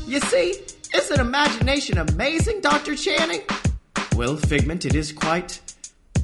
You 0.08 0.20
see, 0.22 0.56
isn't 0.94 1.20
imagination 1.20 1.98
amazing, 1.98 2.62
Dr. 2.62 2.96
Channing? 2.96 3.42
Well, 4.16 4.38
Figment, 4.38 4.86
it 4.86 4.96
is 4.96 5.12
quite 5.12 5.60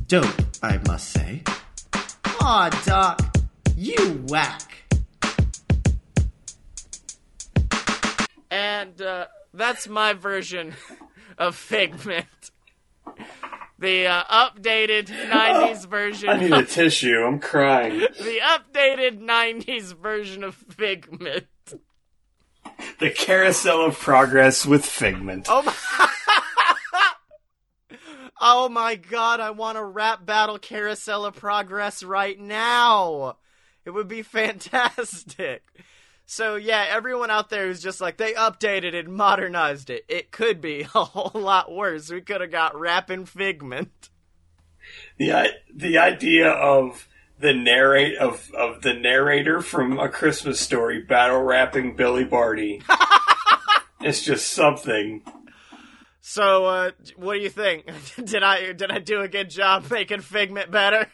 dope, 0.07 0.41
I 0.63 0.79
must 0.87 1.09
say. 1.09 1.43
Aw, 2.39 2.69
Doc, 2.85 3.37
you 3.75 4.23
whack. 4.29 4.85
And 8.49 9.01
uh, 9.01 9.27
that's 9.53 9.87
my 9.87 10.13
version 10.13 10.73
of 11.37 11.55
Figment. 11.55 12.25
The 13.81 14.05
uh, 14.05 14.23
updated 14.25 15.05
90s 15.29 15.87
version. 15.87 16.29
I 16.29 16.37
need 16.37 16.53
a 16.53 16.63
tissue. 16.63 17.23
I'm 17.25 17.39
crying. 17.39 17.99
the 17.99 18.39
updated 18.43 19.19
90s 19.19 19.97
version 19.97 20.43
of 20.43 20.53
Figment. 20.53 21.47
The 22.99 23.09
carousel 23.09 23.83
of 23.83 23.97
progress 23.97 24.67
with 24.67 24.85
Figment. 24.85 25.47
Oh 25.49 25.63
my. 25.63 25.73
oh 28.39 28.69
my 28.69 28.95
god, 28.95 29.39
I 29.39 29.49
want 29.49 29.79
a 29.79 29.83
rap 29.83 30.27
battle 30.27 30.59
carousel 30.59 31.25
of 31.25 31.35
progress 31.35 32.03
right 32.03 32.39
now. 32.39 33.37
It 33.83 33.89
would 33.89 34.07
be 34.07 34.21
fantastic. 34.21 35.63
So 36.31 36.55
yeah, 36.55 36.85
everyone 36.87 37.29
out 37.29 37.49
there 37.49 37.67
who's 37.67 37.81
just 37.81 37.99
like 37.99 38.15
they 38.15 38.31
updated 38.31 38.97
and 38.97 39.09
modernized 39.09 39.89
it. 39.89 40.05
It 40.07 40.31
could 40.31 40.61
be 40.61 40.87
a 40.95 41.03
whole 41.03 41.37
lot 41.37 41.69
worse. 41.69 42.09
We 42.09 42.21
could 42.21 42.39
have 42.39 42.51
got 42.51 42.79
rapping 42.79 43.25
Figment. 43.25 44.09
The 45.17 45.49
the 45.75 45.97
idea 45.97 46.47
of 46.47 47.09
the 47.37 47.53
narrate 47.53 48.17
of, 48.17 48.49
of 48.57 48.81
the 48.81 48.93
narrator 48.93 49.61
from 49.61 49.99
A 49.99 50.07
Christmas 50.07 50.61
Story 50.61 51.01
battle 51.01 51.41
rapping 51.41 51.97
Billy 51.97 52.23
Barty. 52.23 52.81
it's 53.99 54.23
just 54.23 54.53
something. 54.53 55.23
So 56.21 56.63
uh 56.63 56.91
what 57.17 57.33
do 57.33 57.41
you 57.41 57.49
think? 57.49 57.87
did 58.23 58.41
I 58.41 58.71
did 58.71 58.89
I 58.89 58.99
do 58.99 59.19
a 59.19 59.27
good 59.27 59.49
job 59.49 59.91
making 59.91 60.21
Figment 60.21 60.71
better? 60.71 61.07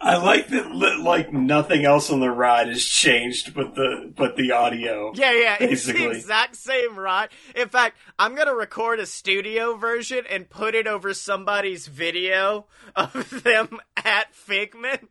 I 0.00 0.16
like 0.16 0.48
that 0.48 0.74
like 0.74 1.32
nothing 1.32 1.84
else 1.84 2.10
on 2.10 2.20
the 2.20 2.30
ride 2.30 2.68
has 2.68 2.84
changed 2.84 3.54
but 3.54 3.74
the 3.74 4.12
but 4.14 4.36
the 4.36 4.52
audio. 4.52 5.12
Yeah, 5.14 5.32
yeah, 5.32 5.56
it's 5.60 5.84
the 5.84 6.10
exact 6.10 6.56
same 6.56 6.98
ride. 6.98 7.28
In 7.54 7.68
fact, 7.68 7.96
I'm 8.18 8.34
gonna 8.34 8.54
record 8.54 8.98
a 8.98 9.06
studio 9.06 9.76
version 9.76 10.24
and 10.28 10.48
put 10.48 10.74
it 10.74 10.86
over 10.86 11.12
somebody's 11.14 11.86
video 11.86 12.66
of 12.96 13.42
them 13.44 13.80
at 13.96 14.34
Figment, 14.34 15.10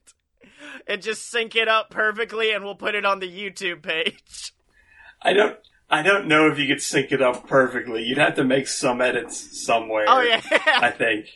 and 0.87 1.01
just 1.01 1.29
sync 1.29 1.55
it 1.55 1.67
up 1.67 1.89
perfectly, 1.89 2.51
and 2.51 2.63
we'll 2.63 2.75
put 2.75 2.95
it 2.95 3.05
on 3.05 3.19
the 3.19 3.29
YouTube 3.29 3.81
page. 3.83 4.53
I 5.21 5.33
don't 5.33 5.57
I 5.89 6.01
don't 6.03 6.27
know 6.27 6.49
if 6.49 6.57
you 6.57 6.67
could 6.67 6.81
sync 6.81 7.11
it 7.11 7.21
up 7.21 7.47
perfectly. 7.47 8.03
You'd 8.03 8.17
have 8.17 8.35
to 8.35 8.43
make 8.43 8.67
some 8.67 9.01
edits 9.01 9.63
somewhere. 9.65 10.05
Oh 10.07 10.21
yeah, 10.21 10.41
I 10.65 10.89
think. 10.89 11.27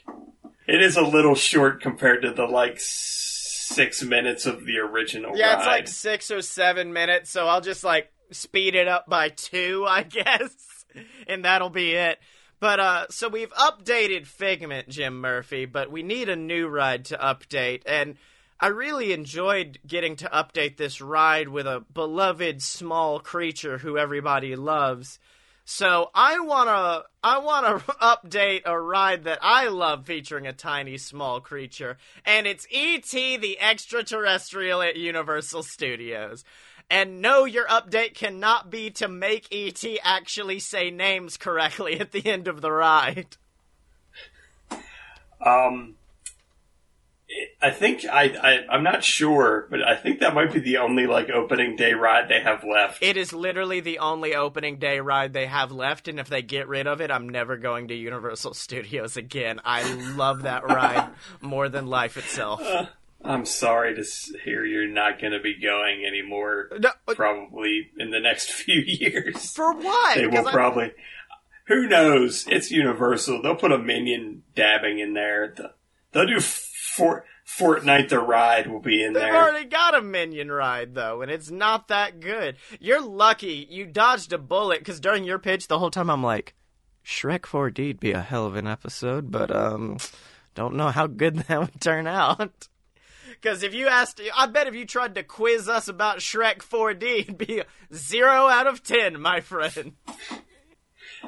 It 0.68 0.82
is 0.82 0.98
a 0.98 1.02
little 1.02 1.36
short 1.36 1.82
compared 1.82 2.24
to 2.24 2.32
the 2.32 2.46
like 2.46 2.78
six 2.80 4.04
minutes 4.04 4.46
of 4.46 4.66
the 4.66 4.78
original 4.80 5.38
yeah, 5.38 5.54
ride. 5.54 5.58
it's 5.58 5.68
like 5.68 5.88
six 5.88 6.32
or 6.32 6.42
seven 6.42 6.94
minutes, 6.94 7.30
so 7.30 7.48
I'll 7.48 7.62
just 7.62 7.84
like 7.84 8.12
speed 8.32 8.76
it 8.76 8.88
up 8.88 9.08
by 9.08 9.30
two, 9.30 9.86
I 9.88 10.04
guess, 10.04 10.86
and 11.28 11.46
that'll 11.46 11.70
be 11.70 11.92
it. 11.94 12.20
But 12.60 12.80
uh, 12.80 13.06
so 13.10 13.28
we've 13.28 13.52
updated 13.54 14.26
Figment, 14.26 14.90
Jim 14.90 15.20
Murphy, 15.20 15.66
but 15.66 15.92
we 15.92 16.04
need 16.04 16.30
a 16.30 16.36
new 16.36 16.68
ride 16.68 17.06
to 17.06 17.18
update, 17.18 17.82
and 17.86 18.16
I 18.60 18.68
really 18.68 19.12
enjoyed 19.12 19.80
getting 19.86 20.16
to 20.18 20.30
update 20.30 20.78
this 20.78 21.02
ride 21.02 21.50
with 21.50 21.68
a 21.68 21.84
beloved 21.94 22.62
small 22.62 23.20
creature 23.20 23.80
who 23.80 23.98
everybody 23.98 24.56
loves. 24.56 25.20
So 25.68 26.12
I 26.14 26.40
wanna 26.40 27.04
I 27.24 27.40
wanna 27.40 27.80
update 28.02 28.62
a 28.66 28.80
ride 28.80 29.24
that 29.24 29.40
I 29.42 29.68
love 29.68 30.06
featuring 30.06 30.46
a 30.46 30.54
tiny 30.54 30.98
small 31.00 31.42
creature, 31.42 31.98
and 32.24 32.46
it's 32.46 32.68
E.T. 32.70 33.38
the 33.38 33.60
Extraterrestrial 33.60 34.84
at 34.84 34.96
Universal 34.96 35.64
Studios. 35.64 36.46
And 36.88 37.20
no, 37.20 37.46
your 37.46 37.66
update 37.66 38.14
cannot 38.14 38.70
be 38.70 38.92
to 38.92 39.08
make 39.08 39.48
E.T. 39.52 40.00
actually 40.04 40.60
say 40.60 40.92
names 40.92 41.36
correctly 41.36 42.00
at 42.00 42.12
the 42.12 42.28
end 42.28 42.48
of 42.48 42.62
the 42.62 42.72
ride. 42.72 43.38
Um, 45.44 45.96
I 47.62 47.72
think 47.72 48.06
I, 48.06 48.24
I 48.42 48.66
I'm 48.76 48.84
not 48.84 49.04
sure, 49.04 49.68
but 49.72 49.82
I 49.82 49.96
think 49.96 50.20
that 50.20 50.36
might 50.36 50.54
be 50.54 50.60
the 50.60 50.78
only 50.78 51.08
like 51.08 51.30
opening 51.30 51.76
day 51.76 51.94
ride 51.94 52.30
they 52.30 52.40
have 52.42 52.64
left. 52.64 53.02
It 53.02 53.18
is 53.18 53.34
literally 53.34 53.80
the 53.80 53.98
only 54.00 54.36
opening 54.36 54.78
day 54.78 55.00
ride 55.00 55.34
they 55.34 55.48
have 55.48 55.72
left, 55.72 56.08
and 56.08 56.20
if 56.20 56.28
they 56.30 56.44
get 56.44 56.68
rid 56.68 56.86
of 56.86 57.02
it, 57.02 57.10
I'm 57.10 57.28
never 57.28 57.58
going 57.58 57.88
to 57.88 57.96
Universal 57.96 58.54
Studios 58.66 59.18
again. 59.18 59.60
I 59.66 59.92
love 60.16 60.44
that 60.44 60.64
ride 60.66 61.10
more 61.42 61.68
than 61.68 61.88
life 61.88 62.16
itself. 62.18 62.62
I'm 63.24 63.46
sorry 63.46 63.96
to 63.96 64.04
hear 64.44 64.64
you're 64.64 64.88
not 64.88 65.20
going 65.20 65.34
to 65.34 65.40
be 65.40 65.60
going 65.60 66.06
anymore. 66.06 66.70
No, 66.80 66.90
uh, 67.08 67.16
Probably 67.16 67.90
in 67.98 68.12
the 68.12 68.20
next 68.20 68.52
few 68.52 68.82
years, 68.86 69.52
for 69.52 69.74
what? 69.74 70.16
they 70.18 70.28
will 70.28 70.48
I- 70.48 70.52
probably. 70.52 70.92
Who 71.68 71.88
knows? 71.88 72.46
It's 72.48 72.70
Universal. 72.70 73.42
They'll 73.42 73.56
put 73.56 73.72
a 73.72 73.80
minion 73.80 74.44
dabbing 74.54 75.00
in 75.00 75.14
there. 75.16 75.56
The- 75.58 75.74
They'll 76.12 76.28
do 76.28 76.40
Fort 76.96 77.26
Fortnite. 77.46 78.10
The 78.10 78.20
ride 78.20 78.68
will 78.68 78.80
be 78.80 79.04
in 79.04 79.14
there. 79.14 79.26
They've 79.26 79.36
already 79.36 79.66
got 79.68 79.96
a 79.96 80.02
minion 80.02 80.52
ride 80.52 80.96
though, 80.96 81.22
and 81.22 81.30
it's 81.30 81.52
not 81.52 81.90
that 81.90 82.20
good. 82.20 82.58
You're 82.80 83.02
lucky 83.02 83.68
you 83.70 83.86
dodged 83.86 84.34
a 84.34 84.38
bullet 84.38 84.80
because 84.80 85.00
during 85.00 85.24
your 85.24 85.40
pitch, 85.40 85.68
the 85.68 85.80
whole 85.80 85.92
time 85.92 86.10
I'm 86.10 86.24
like, 86.24 86.56
Shrek 87.06 87.42
4D'd 87.42 88.00
be 88.00 88.12
a 88.12 88.22
hell 88.22 88.46
of 88.46 88.56
an 88.56 88.66
episode, 88.66 89.32
but 89.32 89.56
um, 89.56 89.98
don't 90.56 90.76
know 90.76 90.90
how 90.90 91.08
good 91.08 91.36
that 91.48 91.60
would 91.60 91.82
turn 91.82 92.08
out. 92.08 92.68
Because 93.30 93.64
if 93.64 93.74
you 93.74 93.88
asked, 93.88 94.22
I 94.36 94.48
bet 94.48 94.68
if 94.68 94.76
you 94.76 94.86
tried 94.86 95.16
to 95.16 95.24
quiz 95.24 95.68
us 95.68 95.88
about 95.88 96.20
Shrek 96.20 96.60
4D, 96.60 97.04
it'd 97.20 97.38
be 97.38 97.62
zero 97.94 98.48
out 98.48 98.68
of 98.68 98.82
ten, 98.82 99.20
my 99.20 99.42
friend. 99.42 99.94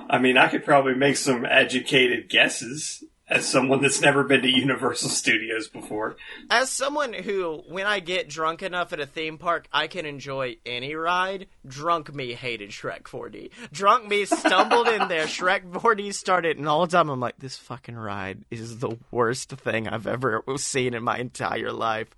I 0.09 0.17
mean, 0.17 0.37
I 0.37 0.47
could 0.47 0.63
probably 0.63 0.95
make 0.95 1.17
some 1.17 1.45
educated 1.45 2.29
guesses 2.29 3.03
as 3.29 3.45
someone 3.45 3.81
that's 3.81 4.01
never 4.01 4.23
been 4.23 4.41
to 4.41 4.49
Universal 4.49 5.09
Studios 5.09 5.67
before. 5.67 6.15
As 6.49 6.71
someone 6.71 7.13
who, 7.13 7.63
when 7.67 7.85
I 7.85 7.99
get 7.99 8.29
drunk 8.29 8.63
enough 8.63 8.93
at 8.93 8.99
a 8.99 9.05
theme 9.05 9.37
park, 9.37 9.67
I 9.71 9.87
can 9.87 10.05
enjoy 10.05 10.57
any 10.65 10.95
ride, 10.95 11.47
drunk 11.65 12.13
me 12.13 12.33
hated 12.33 12.69
Shrek 12.69 13.03
4D. 13.03 13.51
Drunk 13.71 14.07
me 14.07 14.25
stumbled 14.25 14.87
in 14.87 15.07
there, 15.09 15.25
Shrek 15.25 15.69
4D 15.71 16.13
started, 16.13 16.57
and 16.57 16.67
all 16.69 16.85
the 16.85 16.91
time 16.91 17.09
I'm 17.09 17.19
like, 17.19 17.37
this 17.37 17.57
fucking 17.57 17.95
ride 17.95 18.45
is 18.49 18.79
the 18.79 18.97
worst 19.11 19.49
thing 19.51 19.87
I've 19.87 20.07
ever 20.07 20.43
seen 20.55 20.93
in 20.93 21.03
my 21.03 21.17
entire 21.17 21.71
life. 21.71 22.15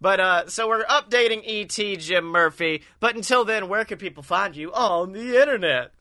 But, 0.00 0.20
uh, 0.20 0.48
so 0.48 0.68
we're 0.68 0.84
updating 0.84 1.44
E.T. 1.44 1.96
Jim 1.96 2.24
Murphy, 2.24 2.82
but 2.98 3.14
until 3.14 3.44
then, 3.44 3.68
where 3.68 3.84
can 3.84 3.98
people 3.98 4.22
find 4.22 4.56
you? 4.56 4.72
On 4.72 5.12
the 5.12 5.40
internet. 5.40 5.92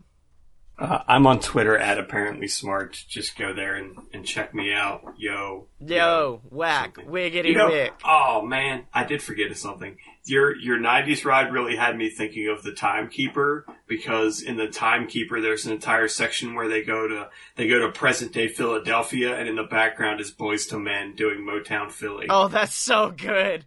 Uh, 0.78 1.00
I'm 1.08 1.26
on 1.26 1.40
Twitter 1.40 1.78
at 1.78 1.98
apparently 1.98 2.48
smart. 2.48 3.06
Just 3.08 3.38
go 3.38 3.54
there 3.54 3.76
and, 3.76 3.98
and 4.14 4.26
check 4.26 4.54
me 4.54 4.74
out. 4.74 5.14
Yo. 5.18 5.68
Yo, 5.80 6.42
whack, 6.50 6.96
something. 6.96 7.14
wiggity 7.14 7.50
You 7.50 7.56
know, 7.56 7.70
wick. 7.70 7.94
oh 8.04 8.42
man, 8.42 8.86
I 8.94 9.06
did 9.06 9.22
forget 9.22 9.52
of 9.52 9.58
something. 9.58 9.98
Your 10.26 10.56
your 10.56 10.78
'90s 10.78 11.24
ride 11.24 11.54
really 11.54 11.76
had 11.76 11.98
me 11.98 12.10
thinking 12.10 12.50
of 12.50 12.64
the 12.64 12.74
Timekeeper 12.74 13.66
because 13.88 14.42
in 14.42 14.58
the 14.58 14.68
Timekeeper 14.68 15.40
there's 15.40 15.66
an 15.66 15.72
entire 15.72 16.08
section 16.08 16.56
where 16.56 16.68
they 16.68 16.84
go 16.84 17.08
to 17.08 17.30
they 17.56 17.68
go 17.68 17.80
to 17.80 17.92
present 17.92 18.34
day 18.34 18.48
Philadelphia 18.48 19.36
and 19.38 19.48
in 19.48 19.56
the 19.56 19.64
background 19.64 20.20
is 20.20 20.32
Boyz 20.32 20.72
II 20.74 20.80
Men 20.80 21.16
doing 21.16 21.40
Motown 21.40 21.92
Philly. 21.92 22.26
Oh, 22.30 22.48
that's 22.48 22.76
so 22.76 23.12
good. 23.12 23.66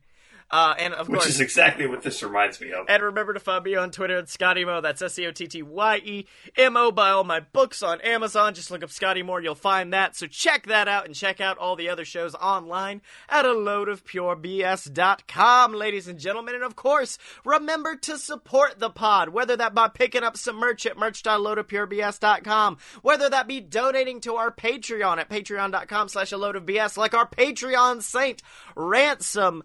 Uh, 0.51 0.75
and 0.79 0.95
of 0.95 1.09
Which 1.09 1.21
course, 1.21 1.31
is 1.31 1.41
exactly 1.41 1.87
what 1.87 2.01
this 2.03 2.23
reminds 2.23 2.59
me 2.61 2.73
of. 2.73 2.87
and 2.89 3.03
remember 3.03 3.35
to 3.35 3.41
find 3.41 3.63
me 3.65 3.75
on 3.75 3.91
Twitter 3.91 4.17
at 4.17 4.31
Scotty 4.31 4.65
Mo. 4.65 4.81
That's 4.81 5.03
S 5.03 5.15
C 5.15 5.27
O 5.27 5.31
T 5.31 5.47
T 5.47 5.63
Y 5.63 5.97
E 5.99 6.27
M 6.57 6.77
O. 6.77 6.91
Buy 6.91 7.11
all 7.11 7.25
my 7.25 7.41
books 7.41 7.83
on 7.83 8.01
Amazon. 8.01 8.55
Just 8.55 8.71
look 8.71 8.83
up 8.83 8.91
Scotty 8.91 9.23
Moore. 9.23 9.43
You'll 9.43 9.55
find 9.55 9.93
that. 9.93 10.17
So 10.17 10.27
check 10.27 10.67
that 10.69 10.89
out 10.89 11.05
and 11.05 11.15
check 11.15 11.41
out 11.41 11.59
all 11.59 11.77
the 11.77 11.91
other 11.91 12.05
shows 12.07 12.35
online 12.35 13.03
at 13.29 13.45
a 13.45 13.53
load 13.53 13.89
of 13.91 14.05
purebs.com, 14.07 15.73
ladies 15.75 16.09
and 16.09 16.19
gentlemen. 16.19 16.55
And 16.55 16.65
of 16.65 16.77
course, 16.77 17.19
remember 17.45 17.95
to 17.97 18.17
support 18.17 18.79
the 18.79 18.89
pod, 18.91 19.29
whether 19.31 19.57
that 19.57 19.75
by 19.75 19.89
picking 19.89 20.23
up 20.23 20.37
some 20.39 20.57
merch 20.57 20.87
at 20.87 20.97
merch.loadofpurebs.com, 20.97 22.79
whether 23.03 23.29
that 23.29 23.47
be 23.49 23.61
donating 23.61 24.21
to 24.23 24.35
our 24.37 24.51
Patreon 24.51 25.19
at 25.19 25.29
patreon.com 25.29 26.09
slash 26.09 26.33
a 26.33 26.37
load 26.37 26.57
of 26.57 26.65
BS, 26.65 26.97
like 26.97 27.15
our 27.15 27.29
Patreon 27.29 28.03
saint, 28.03 28.43
Ransom 28.77 29.63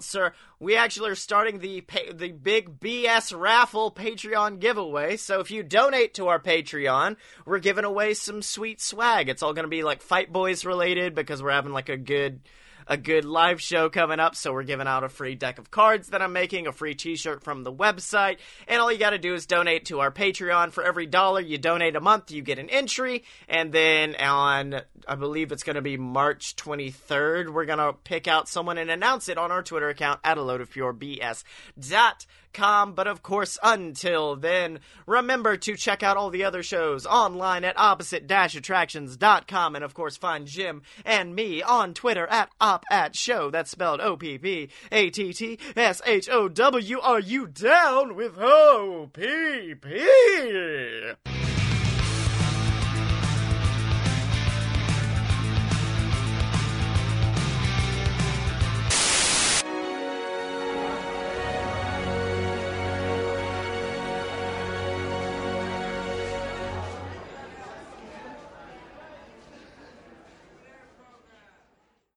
Meltzer. 0.00 0.32
We 0.58 0.76
actually 0.76 1.10
are 1.10 1.14
starting 1.14 1.58
the 1.58 1.82
pa- 1.82 2.12
the 2.14 2.32
big 2.32 2.80
BS 2.80 3.38
raffle 3.38 3.92
Patreon 3.92 4.58
giveaway. 4.58 5.16
So 5.18 5.40
if 5.40 5.50
you 5.50 5.62
donate 5.62 6.14
to 6.14 6.28
our 6.28 6.40
Patreon, 6.40 7.16
we're 7.44 7.58
giving 7.58 7.84
away 7.84 8.14
some 8.14 8.40
sweet 8.40 8.80
swag. 8.80 9.28
It's 9.28 9.42
all 9.42 9.52
going 9.52 9.64
to 9.64 9.68
be 9.68 9.82
like 9.82 10.00
Fight 10.00 10.32
Boys 10.32 10.64
related 10.64 11.14
because 11.14 11.42
we're 11.42 11.50
having 11.50 11.72
like 11.72 11.90
a 11.90 11.98
good 11.98 12.40
a 12.86 12.96
good 12.96 13.24
live 13.24 13.60
show 13.60 13.88
coming 13.88 14.20
up, 14.20 14.34
so 14.34 14.52
we're 14.52 14.62
giving 14.62 14.86
out 14.86 15.04
a 15.04 15.08
free 15.08 15.34
deck 15.34 15.58
of 15.58 15.70
cards 15.70 16.08
that 16.08 16.22
I'm 16.22 16.32
making, 16.32 16.66
a 16.66 16.72
free 16.72 16.94
t-shirt 16.94 17.42
from 17.42 17.62
the 17.62 17.72
website, 17.72 18.38
and 18.68 18.80
all 18.80 18.90
you 18.90 18.98
gotta 18.98 19.18
do 19.18 19.34
is 19.34 19.46
donate 19.46 19.86
to 19.86 20.00
our 20.00 20.10
Patreon. 20.10 20.72
For 20.72 20.82
every 20.84 21.06
dollar 21.06 21.40
you 21.40 21.58
donate 21.58 21.96
a 21.96 22.00
month, 22.00 22.30
you 22.30 22.42
get 22.42 22.58
an 22.58 22.70
entry, 22.70 23.24
and 23.48 23.72
then 23.72 24.14
on, 24.16 24.80
I 25.06 25.14
believe 25.14 25.52
it's 25.52 25.62
gonna 25.62 25.82
be 25.82 25.96
March 25.96 26.56
23rd, 26.56 27.50
we're 27.50 27.64
gonna 27.64 27.92
pick 27.92 28.28
out 28.28 28.48
someone 28.48 28.78
and 28.78 28.90
announce 28.90 29.28
it 29.28 29.38
on 29.38 29.50
our 29.50 29.62
Twitter 29.62 29.88
account 29.88 30.20
at 30.24 30.38
a 30.38 30.42
load 30.42 30.60
of 30.60 30.70
pure 30.70 30.92
BS. 30.92 31.44
Dot 31.78 32.26
But 32.52 33.06
of 33.06 33.22
course, 33.22 33.58
until 33.62 34.36
then, 34.36 34.80
remember 35.06 35.56
to 35.56 35.76
check 35.76 36.02
out 36.02 36.16
all 36.16 36.30
the 36.30 36.44
other 36.44 36.62
shows 36.62 37.06
online 37.06 37.64
at 37.64 37.78
opposite-attractions.com. 37.78 39.74
And 39.74 39.84
of 39.84 39.94
course, 39.94 40.16
find 40.16 40.46
Jim 40.46 40.82
and 41.04 41.34
me 41.34 41.62
on 41.62 41.94
Twitter 41.94 42.26
at 42.26 42.50
op 42.60 42.84
at 42.90 43.16
show. 43.16 43.50
That's 43.50 43.70
spelled 43.70 44.00
O 44.00 44.16
P 44.16 44.38
P 44.38 44.70
A 44.92 45.10
T 45.10 45.32
T 45.32 45.58
S 45.76 46.02
H 46.04 46.28
O 46.28 46.48
W. 46.48 47.00
Are 47.00 47.20
you 47.20 47.46
down 47.46 48.16
with 48.16 48.36
O 48.38 49.10
P 49.12 49.74
P? 49.74 51.59